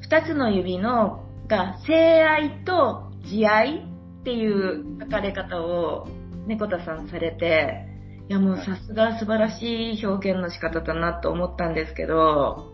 [0.00, 3.78] 二つの指の、が、性愛と慈愛
[4.20, 6.08] っていう書かれ方を、
[6.46, 7.86] 猫田さんされて、
[8.28, 12.72] いやもうさすが素晴らしい表現の仕方だなと思ったんですけど、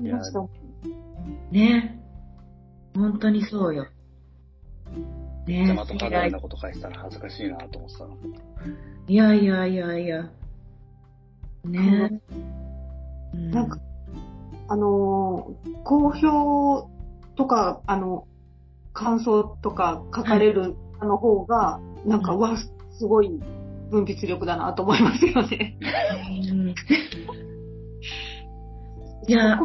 [0.00, 0.18] いや
[1.50, 1.98] ね。
[2.94, 3.86] 本当にそうよ。
[5.46, 8.16] ね邪魔とか変なこと書いてたら恥ずかしいなと思ってたの。
[9.06, 10.30] いやいやいやいや。
[11.68, 12.20] ね。
[13.34, 13.78] うなんか、
[14.68, 16.88] あのー、好評
[17.36, 18.26] とか、あの、
[18.92, 22.38] 感想とか書かれるあの方が、なんか、うん。
[22.40, 22.56] わ、
[22.98, 23.40] すごい
[23.90, 25.78] 分泌力だなと思いますよね。
[26.50, 26.74] うん。
[29.28, 29.58] いや、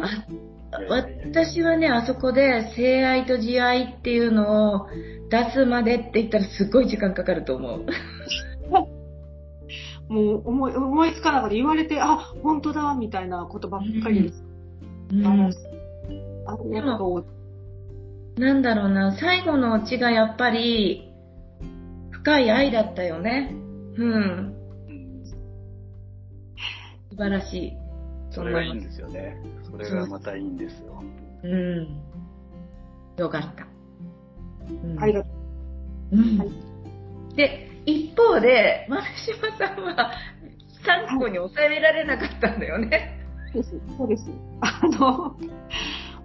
[0.88, 4.86] 私はね、あそこで性愛と慈愛っていうのを
[5.30, 7.86] 出すまでって言ったらすっごい時間かかると思う。
[10.14, 11.56] もう思い、思いつかなかった。
[11.56, 14.44] 言われて、あ、本当だ、みたいなことばっかりです。
[15.12, 15.26] うん
[16.46, 17.26] ありがと
[18.36, 18.40] う。
[18.40, 21.12] なんだろうな、最後のオチがやっぱり
[22.10, 23.54] 深い愛だったよね。
[23.96, 24.12] うん。
[24.12, 25.24] うん
[27.10, 27.72] 素晴らしい。
[28.30, 29.36] それがいいんですよね。
[29.70, 31.02] それがまたいいんですよ。
[31.42, 31.88] うん。
[33.16, 33.66] よかった。
[34.68, 35.28] うんありがと
[36.12, 36.16] う。
[36.16, 36.50] うんはい
[37.36, 40.12] で、一方で、丸島さんは
[40.84, 43.20] 3個に抑えられなかったんだよね。
[43.54, 43.70] です。
[43.96, 44.24] そうです。
[44.60, 45.36] あの、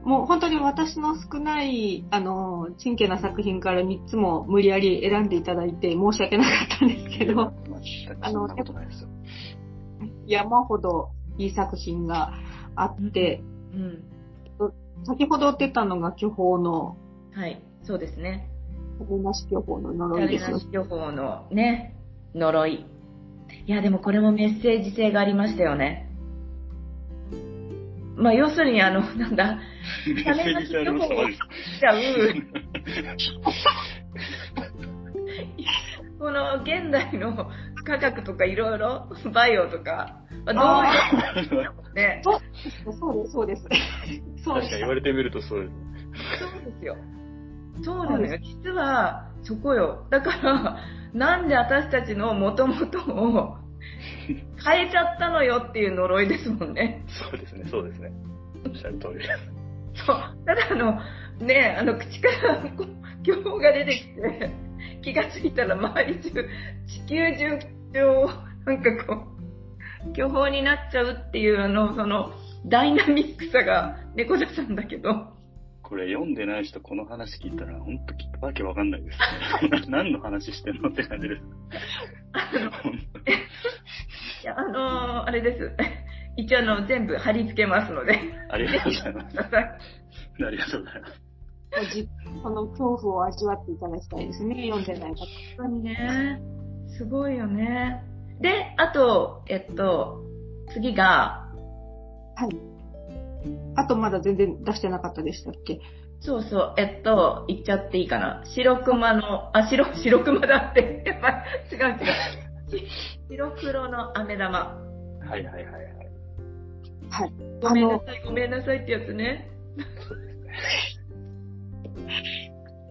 [0.03, 9.09] もう本当に私の少ない、あの、真剣な作品から3つも無理やり選んでいただいて申し訳なかったんですけど、全くそんなことないですよ。
[10.25, 12.33] 山ほどいい作品が
[12.75, 13.41] あって、
[13.73, 14.03] うん。
[15.05, 16.97] 先ほど出たのが巨峰の、
[17.33, 18.49] はい、そうですね。
[19.05, 21.95] 種なし巨峰の呪い種ですよなし予報のね、
[22.35, 22.85] 呪い。
[23.65, 26.05] いや、でもこれもメッセージ性がありましたよね。
[28.15, 29.59] まあ、要するに、あの、なんだ、
[30.03, 30.81] 種なしちゃ
[31.93, 31.97] う、
[36.19, 37.49] この現代の
[37.85, 42.39] 科学とかいろいろ、バイオとか、まあどういう、ね、そう
[43.15, 43.63] です、そうです。
[44.43, 44.87] そうです確かに言。
[44.87, 45.73] われてみるとそうです。
[46.39, 46.97] そうですよ。
[47.83, 48.37] そうなのよ。
[48.41, 50.05] 実は、そこよ。
[50.09, 50.77] だから、
[51.13, 53.57] なんで私たちの元々を
[54.63, 57.03] 変えちゃったのよっていう呪いですもんね。
[57.07, 58.11] そうですね、そうですね。
[58.65, 59.29] おっしゃる通りです。
[60.05, 60.17] そう。
[60.45, 60.99] ただあの、
[61.45, 64.51] ね、あの、口からこう巨峰が出てきて、
[65.01, 66.45] 気がついたら周り中、
[66.85, 67.59] 地球中
[67.93, 68.29] 上、
[68.65, 69.23] なんかこ
[70.09, 72.31] う、巨峰になっちゃうっていうあの、その、
[72.65, 75.38] ダイナミックさが猫田さんだけど、
[75.89, 79.17] これ読んでない人この話聞いたら本当きっとわけわかんないです。
[79.89, 81.41] 何の話してんのって感じです。
[84.43, 85.75] いや、あのーあれです。
[86.37, 88.19] 一応あの、全部貼り付けますので。
[88.49, 89.39] ありがとうございます。
[89.39, 89.41] あ
[90.51, 91.21] りがとうございます。
[91.91, 92.09] じ
[92.41, 95.15] その恐怖を味わっていただきたいですね、読んでない方。
[95.15, 95.27] 本
[95.57, 96.41] 当にね、
[96.97, 98.03] すごいよね。
[98.39, 100.23] で、あと、えっと、
[100.71, 101.47] 次が、
[102.35, 102.68] はい。
[103.75, 105.79] あとまだ全然出してなかったでしたっけ？
[106.21, 108.43] そうそう、えっと、言っちゃっていいかな。
[108.45, 111.03] 白熊の、あ、白、白熊だって。
[111.05, 112.79] やっぱ、違う違う。
[112.79, 112.87] し
[113.31, 114.59] 白黒の飴玉。
[115.21, 115.73] はいはいはいはい。
[117.09, 117.33] はい。
[117.61, 119.49] ごめんなさい、ごめんなさいってやつね。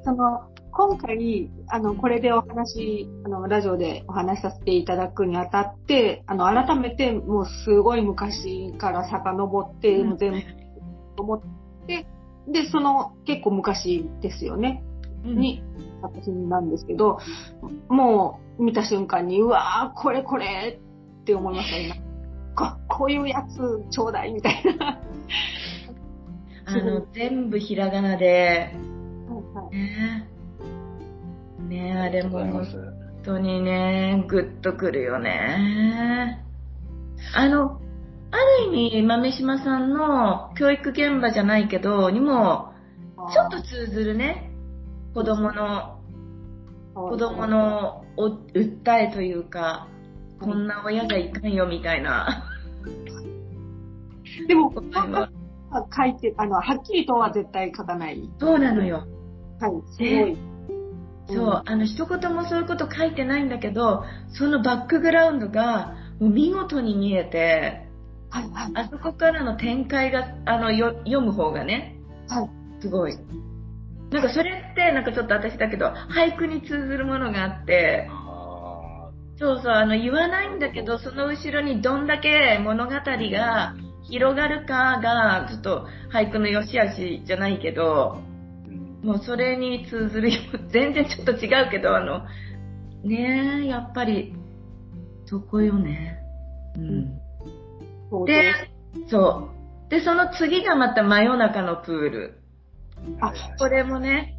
[0.04, 0.48] そ の、
[0.78, 10.38] 今回、あの、これでお話、あの、ラジオでお話しさせていただくにあたって、あの、改めて、もうすごい昔から遡って、もう全部
[11.20, 11.42] 思っ
[11.88, 12.06] て、
[12.46, 14.84] で、その、結構昔ですよね、
[15.24, 15.64] に、
[16.00, 17.18] 作品なんですけど、
[17.88, 20.78] もう、見た瞬間に、うわー、これこれ
[21.20, 21.96] って思いました、今。
[22.54, 25.00] ここういうやつ、ちょうだい、みたいな。
[26.66, 28.76] あの、全部ひらがなで、
[29.28, 29.76] はいはい。
[29.76, 30.37] ね
[31.68, 32.98] ねあれも本。
[33.24, 36.42] 当にね、グッとくるよね。
[37.34, 37.80] あの、
[38.30, 38.36] あ
[38.70, 42.72] る意味、豆島さんの教育現場じゃないけど、にも、
[43.32, 44.50] ちょっと通ずるね、
[45.14, 46.00] 子供の、
[46.94, 49.88] 子供のお訴えというか、
[50.40, 52.44] こんな親じゃいかんよみたいな。
[54.46, 54.72] でも。
[54.72, 58.30] 書いて、あの、はっきりとは絶対書かない。
[58.40, 59.06] そうなのよ。
[59.60, 60.47] はい、すごい。
[61.28, 67.86] そう、あの、一言もそういうこと書いてないんだけど、そのバックグラウンドがもう見事に見えて、
[68.30, 68.72] はい、はい。
[68.74, 71.98] あそこからの展開が、あの、よ読む方がね、
[72.28, 72.50] はい。
[72.80, 73.16] すごい。
[74.10, 88.22] なんかそれって、なんかちょっと私だけど、俳句に通ずるものがあって、あそうそう、あの、言わないんだけど、その後ろにどんだけ物語が広がるかが、ちょっと俳句の良し悪しじゃないけど、
[89.02, 90.40] もうそれに通ずるよ。
[90.68, 92.22] 全然ちょっと違うけど、あの、
[93.04, 94.34] ねえ、やっぱり、
[95.24, 96.18] そこよね。
[96.76, 98.24] うん。
[98.24, 98.52] で
[99.08, 99.50] そ
[99.86, 102.40] うです。、その次がまた真夜中のプール。
[103.20, 104.36] あこれもね、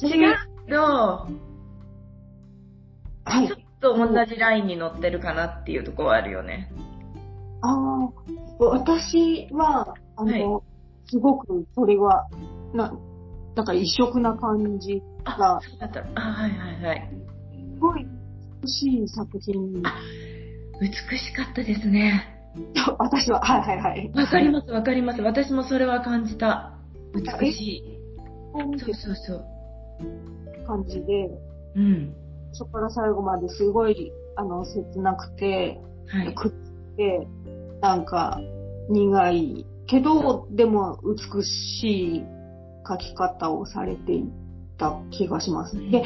[0.00, 0.36] 違う
[0.66, 0.82] けど、
[3.24, 3.56] はいちょ。
[3.56, 6.70] っと同じラインに乗ってるかなっていうところはあるよね。
[7.62, 10.62] ああ、私は、あの、は
[11.06, 12.28] すごくそれは、
[12.74, 12.92] な、
[13.60, 16.00] なんか異色な感じあが、、そうだった。
[16.14, 17.10] あ、はいはいはい。
[17.74, 18.06] すごい
[18.62, 20.00] 美しい作品あ
[20.80, 22.40] 美しかったですね。
[22.86, 24.10] と、 私は、はいはいはい。
[24.14, 25.20] わかりますわかります。
[25.20, 26.72] 私もそれは感じた。
[27.14, 27.98] 美しい。
[28.78, 28.84] す。
[28.86, 29.44] そうそうそう。
[30.66, 31.30] 感じで、
[31.76, 32.14] うん。
[32.52, 36.34] そこから最後まですごい、あの、切なくて、はい。
[36.34, 36.50] くっ
[36.96, 37.28] て、
[37.82, 38.40] なんか、
[38.88, 42.24] 苦いけど、でも美しい
[42.86, 44.24] 書き方をされてい
[44.78, 45.76] た気がします。
[45.76, 46.02] で、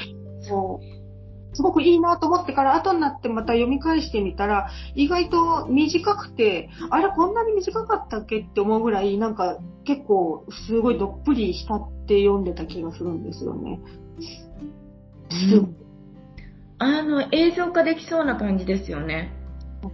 [0.50, 13.80] もう、すごくいいなと思ってから後になってまた読み返してみたら、意外と短くて、あれこんなに短かったっけって思うぐらい、なんか結構すごいどっぷり浸って読んでた気がするんですよね。
[15.52, 15.76] うん
[16.76, 19.32] あの、映像化できそうな感じですよね。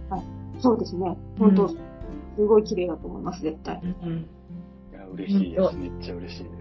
[0.09, 0.23] はい
[0.61, 1.17] そうですね。
[1.39, 1.91] 本当、うん
[2.37, 3.81] すごい綺麗だと思います、絶対。
[3.83, 4.27] うん。
[4.91, 5.75] いや、嬉しいです。
[5.75, 6.60] めっちゃ嬉しいです。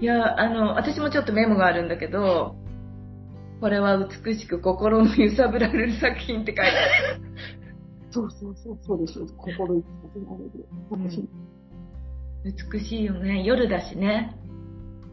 [0.00, 2.56] いや、あの、私もちょっとメモがあるんだけど、
[3.60, 6.74] これは美しく心の揺さぶられる作品って書いてあ
[7.16, 7.20] る。
[8.10, 9.20] そうそうそう、そうです。
[9.36, 10.52] 心一つになれる。
[10.90, 11.28] うん私
[12.72, 13.42] 美しいよね。
[13.42, 14.36] 夜だしね。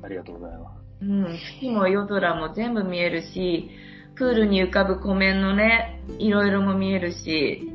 [0.04, 0.86] ありがとうございます。
[1.02, 1.40] うん。
[1.60, 3.70] 月も夜空も全部見えるし、
[4.16, 7.72] プールに浮かぶ湖面のね、いろいろも見えるし、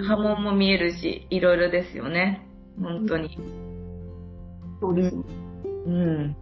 [0.00, 2.46] 波紋も見えるし、いろいろですよね。
[2.80, 3.38] 本当に。
[4.80, 5.22] そうですね。
[5.86, 6.36] うん。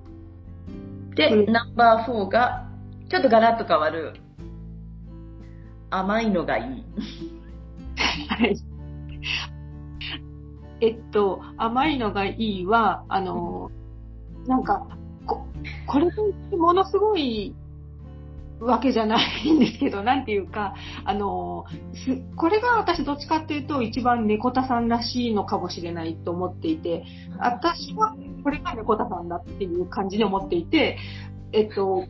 [1.14, 2.68] で、うんナンバー4が、
[3.08, 4.14] ちょっとガラッと変わる。
[5.90, 6.84] 甘いのがいい。
[8.28, 8.56] はい。
[10.80, 13.70] えっと、甘いのがいいは、あの、
[14.46, 14.86] なんか、
[15.26, 15.46] こ
[15.86, 16.10] これ
[16.56, 17.54] ものすごい
[18.60, 21.64] わけじゃないんですけど、なんていうか、あの、
[22.36, 27.04] これが私どっちかっていうと一番猫田さんらしいのかもしれないと思っていて、
[27.38, 30.98] 私はこれが猫田さんだっていう感じで思っていて、
[31.52, 32.04] えっと、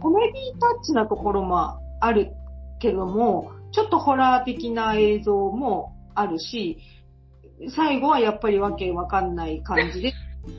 [0.00, 2.32] コメディタッチなところもある
[2.80, 6.78] けども、ちょっとホラー的な映像もあるし、
[7.74, 10.12] 最後はやっぱりわけわかんない感じで、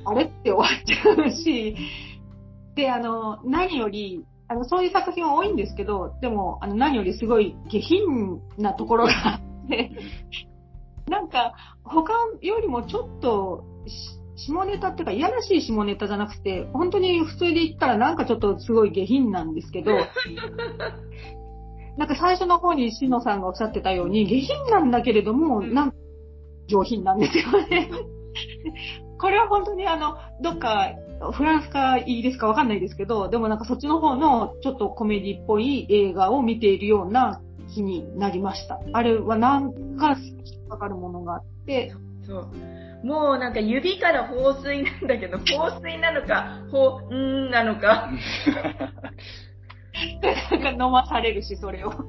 [0.05, 1.75] あれって終わっちゃうし、
[2.75, 9.91] で、あの、何より、あの、そういう作品は多いんですけど、でも、あの、何よりすごい下品なところがあって、
[11.09, 19.93] なんか、他よりもちょっと、し下ネタっていうか、いやらしい下ネタじゃなくて、本当に普通で言ったらなんかちょっとすごい下品なんですけど、
[21.97, 25.97] なんか最初の方にしのさんがおっしゃってたように、下品なんだけれども、なんか
[26.67, 27.89] 上品なんですよね。
[29.17, 30.91] これは本当にあの、どっか、
[31.31, 37.41] フランスかイギリスかわかんないですけど、でもなんかそっちの方のちょっとコメディっぽい映画を見ているような
[37.73, 38.79] 気になりました。
[38.93, 41.93] あれはなんか引っかかるものがあって、
[42.25, 42.51] そう。
[43.05, 48.09] もうなんか指から放水なんだけど、放水なのか、ほう、んーなのか、
[50.51, 51.91] なんか飲まされるし、それを。
[51.91, 52.03] そう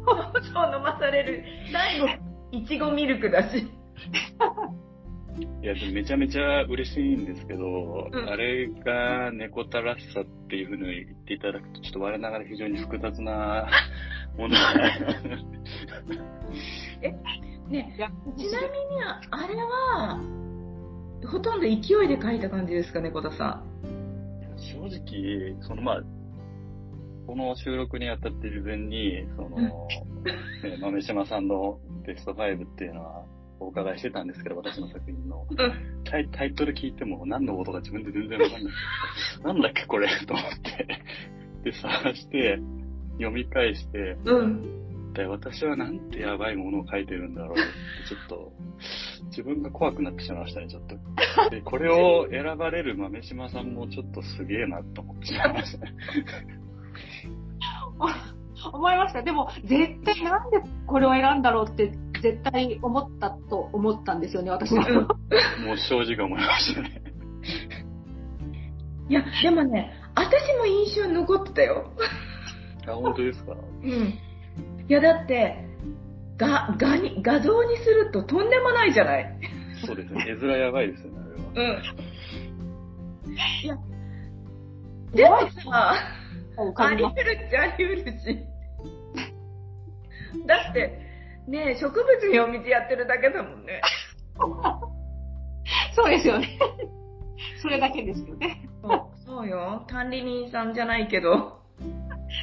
[0.74, 1.44] 飲まされる。
[1.72, 2.08] 最後、
[2.50, 3.66] いちごミルクだし。
[5.62, 8.28] いや、でもめちゃめちゃ嬉しいんですけど、うん。
[8.28, 13.68] あれが猫たらしさっていうふうに言っていただくと、ちょっと我ながら非常に複雑な
[14.38, 14.74] ものが。
[17.68, 20.20] ね、いやちなみに、あれは、
[21.26, 23.62] ほとんど勢いで書いた感じですかね、小田さ
[24.56, 26.02] 正直、そのまあ、
[27.26, 29.72] この収録にあたって事前に、その、ね
[30.80, 33.24] 豆島さんのベスト5っていうのは
[33.58, 35.44] お伺いしてたんですけど、私の作品の。
[35.44, 35.46] ん。
[36.04, 38.72] タイタイトル聞いても何のことか自分で全然わかんない。
[39.44, 40.08] なんだっけこれ？
[40.26, 40.86] と思って。
[41.64, 42.58] で、探して、
[43.14, 45.12] 読み返して、うん。
[45.14, 47.62] で私はなんてやばいものを書いてるんだろうって、
[48.06, 48.52] ちょっと、
[49.28, 50.96] 自分が怖くなってしまいましたね、ちょっと。
[51.50, 55.94] で、これを選ばれる豆島さんもちょっとすげえなと思ってしまいましたね。
[58.72, 59.22] 思いました。
[59.22, 61.92] でも、絶対なんでこれを選んだろうって、
[62.22, 64.86] 絶対思ったと思ったんですよね、私は。
[64.88, 64.96] うん
[65.66, 67.02] もう正直思いましたね。
[69.08, 71.90] いや、でもね、私も印象に残ってたよ。
[72.86, 73.56] あ、本当ですか？
[73.82, 73.90] うん。
[73.90, 74.18] い
[74.88, 75.64] や、だって、
[76.36, 79.38] が、がに、画像にするととんでもないじゃない。
[79.84, 80.24] そうですね。
[80.28, 81.18] 絵面やばいですよね、
[81.54, 81.82] あれは。
[83.26, 83.32] うん。
[83.32, 83.36] い
[83.66, 83.76] や、
[85.14, 85.94] でもさ、
[86.76, 88.38] あり得るっちゃあり得るし。
[90.46, 91.05] だって、
[91.48, 93.80] ねえ植物にお水やってるだけだもんね。
[95.94, 96.58] そうですよね。
[97.62, 98.68] それだけですよね。
[98.82, 99.84] そうそうよ。
[99.88, 101.62] 管理人さんじゃないけど。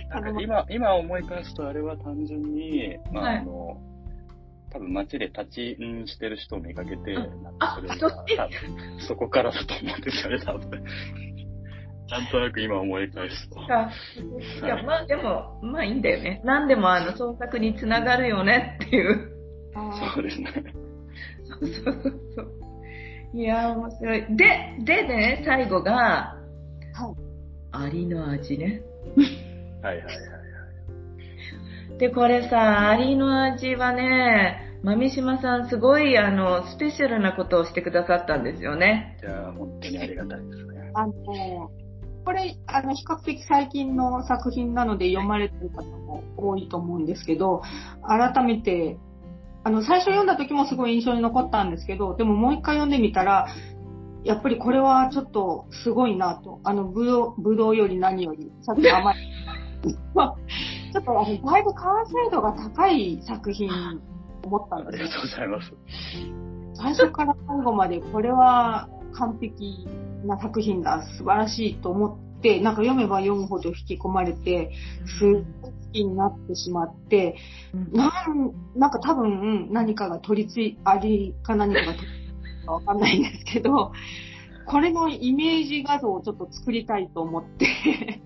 [0.09, 3.77] なんか今、今思い返すとあれは単純に、まあ、はいあの、
[4.71, 7.89] 多分街で立ちんしてる人を見かけて、あなんかそれ
[8.99, 10.83] そこからだと思うんですよね、多分。
[12.13, 13.59] なんとなく今思い返すと。
[13.61, 13.89] あ
[14.63, 16.41] いや、まあでも、まあいいんだよね。
[16.45, 19.31] 何でもあの創作につながるよねっていう。
[20.13, 20.53] そうですね。
[21.43, 22.63] そうそうそうそう。
[23.33, 24.25] いやー、面白い。
[24.37, 26.35] で、でね、最後が、
[27.71, 28.83] アリの味ね。
[29.81, 31.97] はいはいはい。
[31.97, 39.17] で、これさ、アリの味はね、豆島さんすごいあの、スペシャルなことをしてくださったんですよね。
[39.19, 40.91] じゃあ、本当にありがたいですね。
[40.93, 41.71] あの、
[42.25, 47.61] これ、あの、比較的最近の作品なので読まれてる方も多いと思うんですけど、
[48.07, 48.97] 改めて、
[49.63, 53.47] あの、最初読んだ時もすごい印象に残ったんですけど、でももう一回読んでみたら、
[54.23, 56.59] やっぱりこれはちょっとすごいなと。
[56.63, 59.15] あの、ぶどう、ぶどうより何より、さっき甘い。
[60.13, 60.35] ま あ
[60.93, 63.69] ちょっとあの、だいぶ完成度が高い作品
[64.45, 65.73] 思ったんでありがとうございます。
[66.75, 69.87] 最初から最後までこれは完璧
[70.25, 74.71] な作品だ、素晴らしいと思って、なんか読めば読むほど引き込まれて、
[75.19, 77.35] すっごい好きになってしまって、
[77.91, 83.91] なん、なんか多分何かが取り付い、ありか何かが取り付いたかわかんないんですけど、
[84.65, 88.21] これのイメージ画像をちょっと作りたいと思って、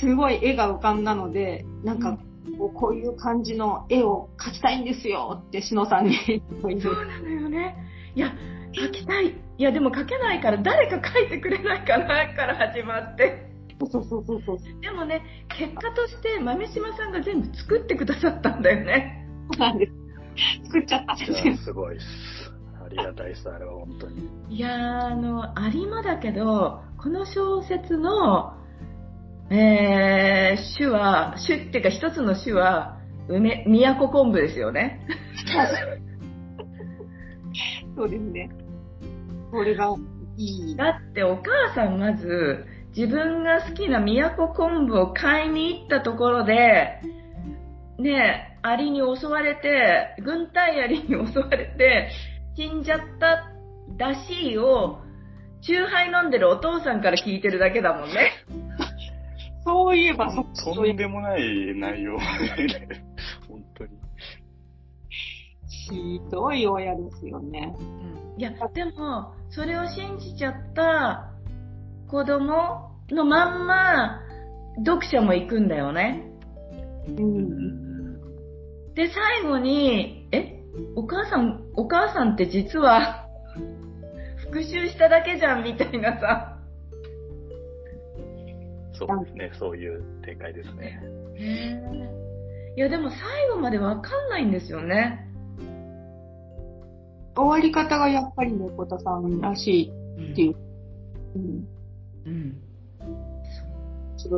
[0.00, 2.18] すごい絵が浮かんだので、なんか
[2.58, 6.16] こうこういう感じの絵を描きたいんですよって篠さんに。
[6.26, 7.76] 言ってそうなのよね。
[8.14, 8.32] いや、
[8.72, 9.28] 描きたい。
[9.58, 13.50] いや、でも描けないから誰か描いてくれないかなから始まって。
[13.90, 14.58] そうそうそうそう。
[14.80, 19.26] でもね、結果として豆島さんが全部作ってくださったんだよね。
[19.52, 19.92] そうなんです。
[20.66, 22.06] 作っちゃったんですごいです。
[22.84, 24.28] ありがたいです、あれは本当に。
[24.48, 28.54] いやー、あの、有馬だけど、この小説の、
[29.50, 32.98] えー、種は、種っていうか一つの種は、
[33.28, 35.06] 梅、宮古昆布ですよね。
[37.96, 38.50] そうですね。
[39.50, 39.94] これが
[40.36, 40.76] いい。
[40.76, 42.64] だってお母さんまず、
[42.96, 47.00] 自分が好きな宮古昆布を買いに行ったところで、
[47.98, 52.10] ねえ、アリに襲われて、軍隊アリに襲われて、
[52.56, 53.50] 死んじゃった
[53.96, 55.00] らしいを、
[55.62, 58.32] チューハイ飲んでるお父さんから聞いてるだけだもんね。
[59.64, 62.18] そういえば、そとんでもない内容。
[63.46, 63.90] 本当に。
[65.68, 67.76] ひどい親ですよね。
[68.38, 71.32] いや、でも、それを信じちゃった
[72.08, 74.20] 子供のまんま、
[74.78, 76.30] 読者も行くんだよね。
[77.08, 77.12] う。
[77.12, 77.38] うん
[78.14, 78.94] ん。
[78.94, 80.56] で、最後に、え？
[80.94, 83.26] お母さん、お母さんって実は、
[84.38, 86.56] 復讐しただけじゃんみたいなさ。
[88.92, 91.00] そうですね、そういう展開ですね。
[92.76, 93.18] いや、でも最
[93.48, 95.29] 後までわかんないんですよね。
[97.34, 100.56] 終わり方がやっぱり猫田さんらしいっていう、
[101.36, 101.68] うん、
[102.26, 102.56] うん。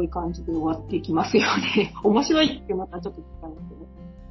[0.05, 1.93] い感じで終わっていきますよね。
[2.05, 3.75] 面白いってまたちょっと違うんですけ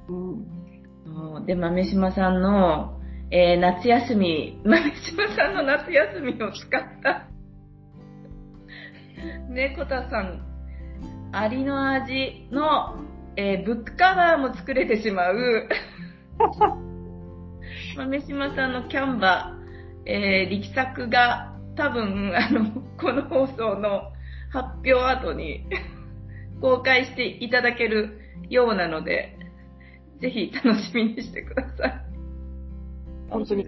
[0.10, 1.38] ど。
[1.38, 1.46] うん。
[1.46, 2.98] で、豆島さんの、
[3.32, 7.28] えー夏休み、豆島さんの夏休みを使った、
[9.50, 10.42] 猫田さん、
[11.32, 12.96] アリの味の、
[13.36, 15.68] えーブックカバーも作れてしまう、
[17.96, 24.12] 豆島さんのキャンバー、えー力作が多分、あの、この放送の
[24.52, 25.66] 発表後に
[26.62, 28.20] 公開していただける
[28.50, 29.38] ようなので、
[30.20, 32.02] ぜひ楽しみにしてください。
[33.30, 33.64] 本当に。
[33.64, 33.66] い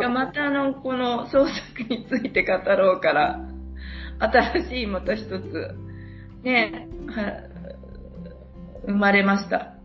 [0.00, 3.40] やまたあの、この創作について語ろうから、
[4.18, 5.74] 新しいまた一つ。
[6.42, 7.42] ね、は、
[8.86, 9.75] 生まれました。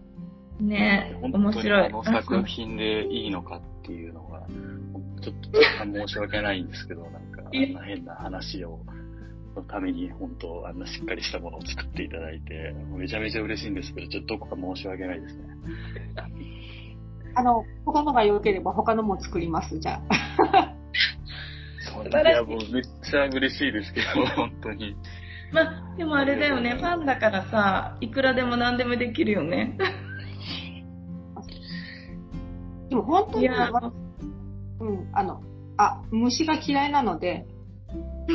[0.62, 1.86] ね、面本当に白い。
[1.88, 4.46] あの作品でいいのかっていうのが、
[5.22, 8.80] ちょっと若干申し訳ないんですけど、なんか、あんな変な話を、
[9.56, 15.44] のために、本当、あんなしっかりしたものを作っていただいて、めちゃめちゃ嬉しいんですけど、ちょっとどこか申し訳ないですね。
[17.36, 20.76] あの、他のが良ければ他のも作ります、じゃあ。
[21.94, 24.96] そうい素晴らしいや、もうめっちゃ嬉しいですけど、本当に。
[25.52, 29.78] まあ、でもあれだよね、ファンだからさ、いくらでも何でもできるよね。
[32.92, 35.42] でも本当に、うん、あの、
[35.78, 37.46] あ、虫が嫌いなので、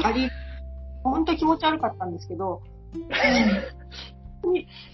[0.03, 0.31] あり、
[1.05, 2.63] 本当気持ち悪かったんですけど、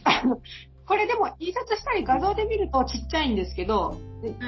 [0.05, 0.41] あの
[0.85, 3.97] これでも印刷したり画像で見るとちっちゃいんですけど、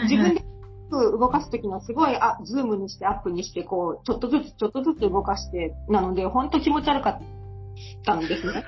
[0.03, 0.45] 自分で
[0.91, 7.23] 動かすときにはすごい、あ、ズームにしてアップにして、こう、ちょっとずつちょっとずつ動かして、なので、本当気持ち悪かっ
[8.05, 8.65] たんですね。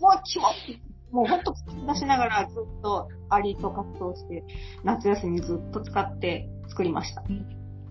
[0.00, 0.82] も う気持ち、
[1.14, 4.42] もう本当突き出しながらずっとアリと活動して、
[4.82, 7.22] 夏休みずっと使って作りました。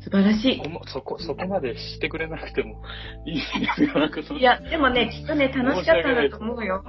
[0.01, 2.83] 素晴らしそこもそこ、そこまでしてくれなくても
[3.25, 3.93] いいんですよ。
[3.93, 4.41] なんかそのい。
[4.41, 6.83] いや、でもね、きっとね、楽しかったんだと思うよ。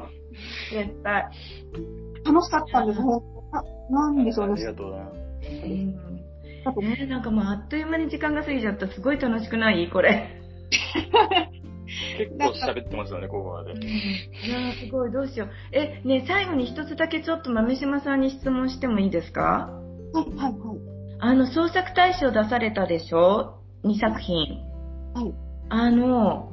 [0.73, 1.25] 絶対。
[2.27, 3.23] 楽しかったんです、本
[3.93, 4.65] 当ななんでしょうねあり。
[4.65, 4.97] がとうな。
[4.97, 5.03] う
[5.69, 5.95] ん。
[6.65, 8.89] だってねなんかもうあっという間に時間が過ぎちゃった。
[8.89, 9.89] すごい楽しくない？
[9.89, 10.41] これ。
[12.19, 13.73] 結構喋ってますよね、ここまで。
[13.73, 13.75] い
[14.51, 15.49] やーすごい、どうしよう。
[15.73, 19.71] え、ね最後に一つだけちょっと豆島さんに質問してもいいですか？
[20.13, 20.79] はい、はい、はい。
[21.21, 24.59] あの、創作大賞出されたでしょ ?2 作品。
[25.15, 25.35] はい。
[25.71, 26.51] あの、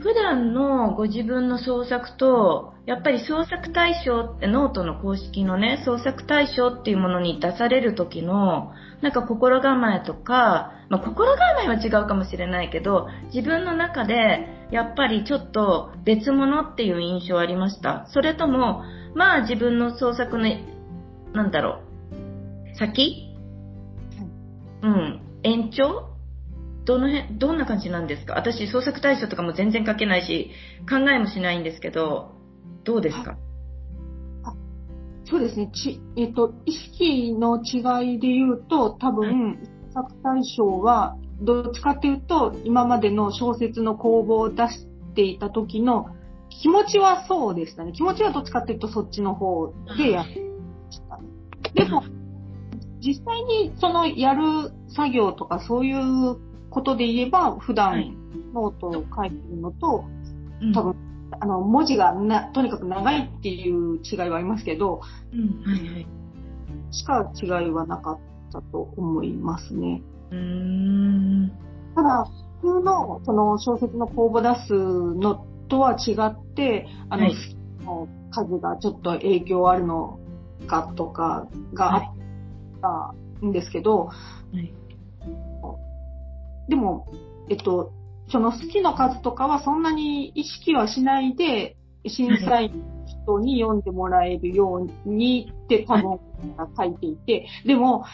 [0.00, 18.06] 普段のご自分の創作と、やっぱり創作大賞ってノートの公式のね、創作大賞っていうものに出される時の、なんか心構えとか、まあ、心構えは違うかもしれないけど、自分の中で、やっぱりちょっと別物っていう印象ありました。
[18.12, 18.82] それとも、
[19.14, 20.44] まあ自分の創作の、
[21.32, 21.82] なんだろ
[22.74, 23.34] う、先？
[24.82, 25.20] うん。
[25.42, 26.16] 延長？
[26.84, 28.34] どの辺、どんな感じなんですか？
[28.34, 30.50] 私、創作対象とかも全然書けないし、
[30.88, 32.32] 考えもしないんですけど、
[32.84, 33.36] どうですか？
[35.30, 35.70] そうですね。
[35.72, 39.58] ち、えっと、意識の違いで言うと、多分、
[39.92, 46.08] 作大賞は、どっちかっていうと、今までの小説の公募を出していた時の
[46.48, 47.92] 気持ちはそうでしたね。
[47.92, 51.24] 気持ちはどっちかっていうとそっちの方でやってましたね。
[51.74, 52.02] でも、
[53.00, 56.36] 実際にそのやる作業とかそういう
[56.70, 60.04] ことで言えば、普はい段ノートを書いてるのと、
[60.60, 60.96] うん多分、
[61.40, 65.00] あの、文字がな、とにかく長いっていう違いはありますけど、
[65.32, 66.06] うん、はいはい。
[66.90, 68.18] しか違いはなかっ
[68.52, 70.02] たと思いますね。
[70.30, 71.52] うーん。
[71.94, 72.26] ただ、
[72.60, 77.34] 普通のその小説の公募出すのとは違って、あの、はい
[77.88, 80.18] の数がちょっと影響あるの
[80.66, 84.12] かとかがあったんですけど、は
[84.54, 84.74] い。
[86.68, 87.06] でも、
[87.48, 87.92] えっと、
[88.30, 91.76] その好きの数とかはそんなに意識はしないで、
[92.06, 96.20] 審査員の人に読んでもらえるようにって多分
[96.76, 98.04] 書いていて、でも、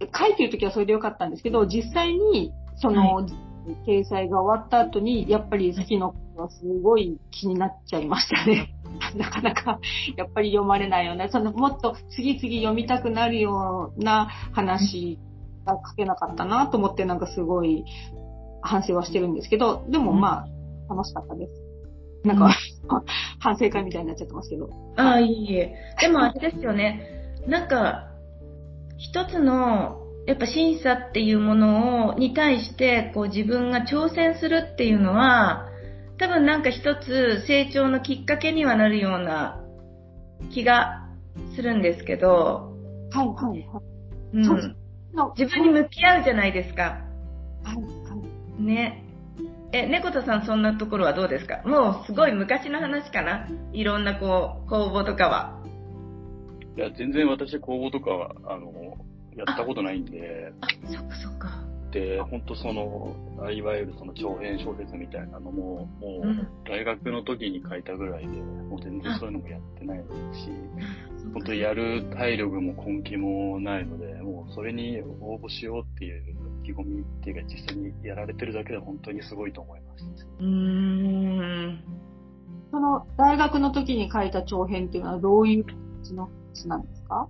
[0.00, 3.26] 書いてるときはそれでよかったんですけど、実際に、その、
[3.86, 8.74] 掲載が終わった後に、やっぱり好きの数はすごい気になっちゃいましたね。
[9.16, 9.80] なかなか、
[10.16, 15.18] やっぱり読まれないような、その、もっと次々読みたくなるような話
[15.64, 17.84] が書けなかったなと思って、なんかすごい
[18.66, 21.52] 反省はしてるんですけど、でもまあ、楽しかったです。
[22.24, 22.50] なんか、
[23.38, 24.70] 反省会みたいになっちゃってますけど。
[24.96, 25.76] ああ、いえいえ。
[26.00, 27.00] でもあれですよね。
[27.46, 28.08] なんか、
[28.96, 35.68] 一つの、やっぱ審査っていうものを、に対して、こう自分が挑戦するっていうのは、
[36.18, 39.60] 多分なんか一つ成長のきっかけにはなるような
[40.52, 41.06] 気が
[41.54, 42.72] するんですけど、
[43.10, 43.84] はい、はい、はい。
[44.34, 44.76] うん
[45.38, 46.82] 自分に向き合うじゃないですか。
[47.62, 47.95] はい、はい。
[48.58, 49.02] ね。
[49.72, 51.62] え、猫田さんそんなところはどうですか？
[51.64, 53.48] もうすごい昔の話かな？
[53.72, 55.62] いろんなこう、公募とかは。
[56.76, 58.96] いや、全然私、公募とかは、あの、
[59.34, 61.48] やったことないんで、あ、そっかそっか。
[61.90, 70.04] で、本当その、あいわゆるその長編小説みたいなのも、もうんう、大学の時に書いたぐらいで、もう全然そういうのもやってないし、
[71.32, 76.22] 本当やる体力も根気もないので、もうそれに応募しようっていう
[76.74, 80.26] 込みっていうか、実際にやられてるだけで本当にすごいと思います。
[80.40, 81.84] うーん。
[82.70, 85.64] その、大学の時に書いた長編っていうのはどういう
[86.14, 87.28] の話なんですか？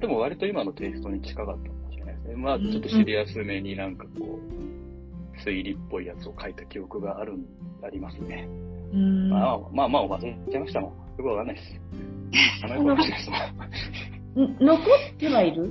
[0.00, 2.36] でも割と今のテイストに近かったかもしれないですね。
[2.36, 7.34] まあ、ちょっとシリアスめになんかこう、推理っぽいやつを書いた記憶がある、
[7.82, 8.48] ありますね。
[8.92, 9.30] うん。
[9.30, 10.90] まあまあまあ、忘れちゃいましたもん。
[10.90, 11.80] よくわかんないです。
[14.60, 15.70] 残ってはいる？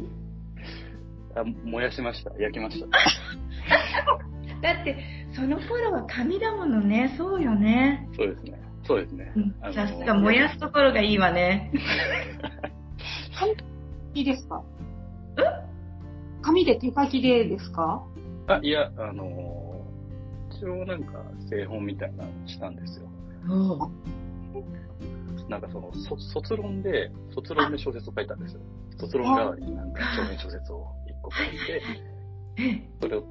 [1.35, 2.31] あ燃やしました。
[2.39, 2.88] 焼きました。
[4.61, 4.97] だって、
[5.35, 7.14] その頃は紙だものね。
[7.18, 8.07] そうよね。
[8.15, 8.60] そうですね。
[8.85, 9.31] そうですね。
[9.73, 11.72] さすが燃やすところがいいわね。
[14.14, 14.64] いいですか？
[16.41, 18.03] 紙で手書きでですか？
[18.47, 23.07] あ、いや、あのー、一応なんか製本みたいなのしたんですよ。
[25.49, 28.61] なんかその、そ卒論で、卒論で小説を書いたんですよ。
[28.97, 31.82] 卒論代わりになんか長編小説を一個書いて、
[32.62, 33.24] えそれを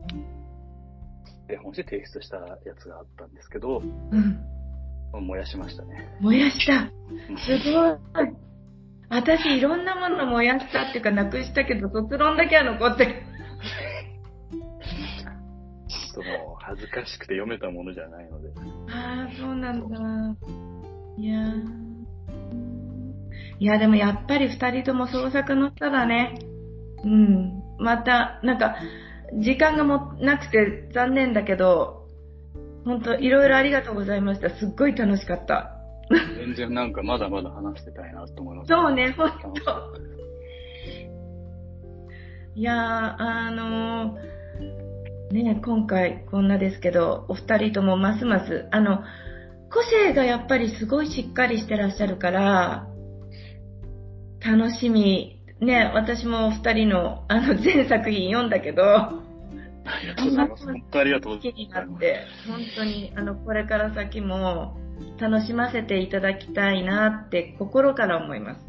[1.48, 4.40] 製本して提出したやつがあったんですけど、うん。
[5.26, 6.08] 燃やしましたね。
[6.20, 6.72] 燃やした。
[6.72, 7.98] うんすごい。
[9.10, 13.14] 私、いろんなもの燃やしたっていうか、なくしたけど、卒論だけは残ってる。
[15.88, 18.48] ちょっともう恥ずかしくて読めたものじゃないので。
[18.90, 19.96] ああ、そうなんだ。
[21.18, 21.82] いやー
[23.58, 26.34] いや、でもやっぱり二人とも創作の人だね。
[27.04, 27.61] うん。
[27.78, 28.76] また、なんか、
[29.40, 32.06] 時間がもなくて残念だけど、
[32.84, 34.50] 本当いろいろありがとうございました。
[34.50, 35.78] すっごい楽しかった。
[36.36, 38.68] 全然なんかまだまだ話してたいなと思います。
[38.68, 40.12] そうね、ほん楽しかったです
[42.54, 42.76] いやー、
[43.18, 49.02] あのーね、今回こんなですけど、お二人ともますます、あの、
[49.70, 52.86] 個性がやっぱりすごいしっかりしてらっしゃるから、
[54.44, 55.41] 楽しみ。
[55.64, 59.20] ね、私もお二人の、あの、全作品読んだけど、あ
[60.02, 60.66] りがとうございます。
[60.66, 61.96] 本当ありがとうござい好きになます。
[61.96, 64.76] って、本当に、あの、これから先も
[65.20, 68.60] 楽しませていただきたいなって心から思います。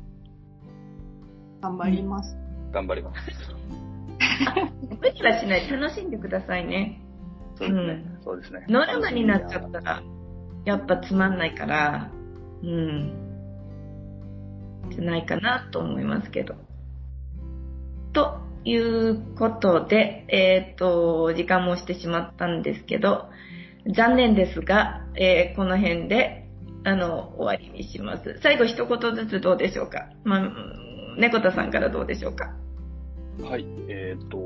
[1.62, 2.38] 頑張ります。
[2.72, 3.20] 頑張ります。
[5.02, 5.70] 無理はしない。
[5.70, 7.02] 楽しんでくださいね。
[7.58, 8.04] そうですね。
[8.18, 8.66] うんそうですね。
[8.70, 10.04] ノルマになっちゃったら、
[10.66, 12.12] やっぱつまんないから、
[12.62, 13.24] うん。
[14.92, 16.56] じゃないかなと思いますけど。
[18.14, 23.26] ということで、えっ、と、時間もしてしまったんですけど、
[23.94, 26.48] 残念ですが、えーこの辺で、
[26.86, 28.40] あの、終わりにします。
[28.42, 30.10] 最後一言ずつどうでしょうか？
[30.24, 30.52] まあ、
[31.18, 32.54] 猫田さんからどうでしょうか？
[33.42, 33.66] はい。
[33.90, 34.38] えっ、と、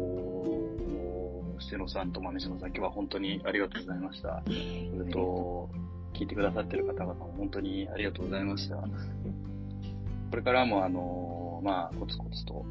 [1.60, 4.42] しのさんと豆島さん、今日は本当にありがとうございました。
[4.46, 5.70] それと、
[6.14, 8.78] 聞いてくださってる方々も本当にありがとうございました。
[8.78, 12.66] これからも、あの、まあ、コツコツと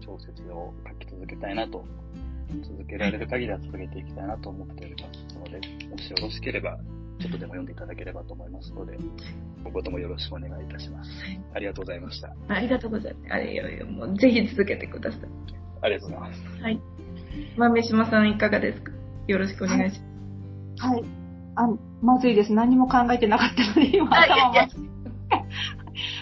[0.00, 1.84] 小説を書き続けたいなと、
[2.62, 6.78] 続けられる限りは続けていきたいなと思っておりますので、もしよろしければ、
[7.20, 8.96] ちょっとでも読んでいただければと思いますので、
[9.62, 11.10] 今後ともよろしくお願いいたします。
[11.54, 12.34] ありがとうございました。
[12.48, 13.32] ありがとうございます。
[13.32, 15.20] あれいやいや、もうぜひ続けてください。
[15.82, 16.62] ありがとうございます。
[16.62, 16.80] はい。
[17.56, 18.92] 豆島さんいかがですか？
[19.28, 20.00] よろしくお願いし
[20.78, 21.04] まはい。
[21.56, 21.68] あ、
[22.02, 22.52] まずいです。
[22.52, 24.89] 何も考えてなかったので、今頭まずい。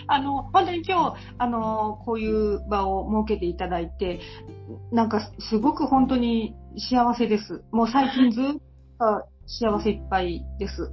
[0.09, 4.21] あの、本当に今日、あの、こういう場を設けていただいて、
[4.91, 7.63] なんかすごく本当に幸せです。
[7.71, 8.45] もう最近ずっ
[8.99, 10.93] と幸せいっぱいです。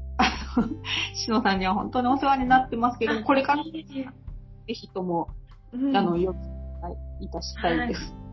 [1.15, 3.71] しのさんには本当にお世話になってますけど、これからぜ
[4.67, 5.29] ひとも、
[5.71, 5.77] す。
[5.77, 6.35] うんあの、よ
[7.21, 8.01] いいたしたいです。
[8.13, 8.25] うん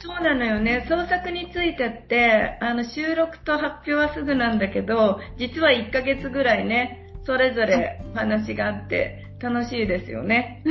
[0.00, 0.84] そうなのよね。
[0.88, 10.64] 創作についてって、あの、収録と発表はすぐなんだけど、実は1ヶ月ぐらいね、それぞれ話があって、楽しいですよね。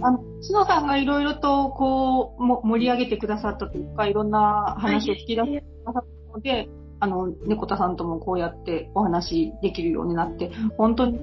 [0.00, 6.68] あの、しのさんがいろいろと、こう、も盛り上げてくださったというか、いろんな話を聞き出してくださったので、
[6.98, 11.18] あの、猫田さんともこうやってお話できるようになって、本当に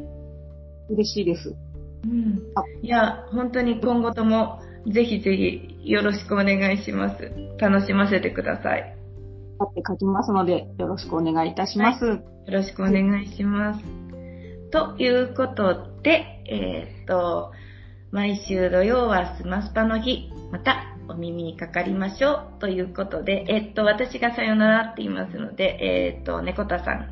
[0.90, 1.56] 嬉しいです。
[2.04, 4.60] うんあいや、本当に今後とも、
[4.92, 7.32] ぜひぜひよろしくお願いします。
[7.58, 8.96] 楽しませてください。
[9.60, 12.06] あって書きますので、よろしくお願いいたします。
[12.06, 13.84] よろしくお願いします。
[14.72, 17.52] ということで、えーっと、
[18.12, 25.78] 毎週土曜はスマスパの日、またお耳にかかりましょうということで、えーっと、私がさよならって言いますので、
[26.14, 27.10] えーっと、猫田さん、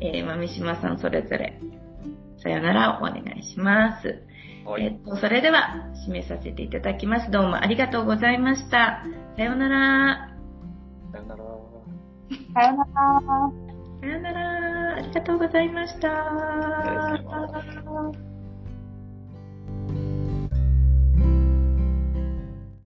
[0.00, 1.60] えー、豆島さんそれぞれ、
[2.42, 4.24] さよならをお願いします。
[4.64, 4.84] はい。
[4.84, 7.30] えーっと、それでは、締めさせていただきます。
[7.30, 9.04] どうもありがとうございました。
[9.36, 10.34] さよなら。
[11.12, 11.44] さよなら。
[12.54, 13.69] さよなら。
[14.00, 14.96] さよなら。
[14.96, 16.08] ありがとうございました。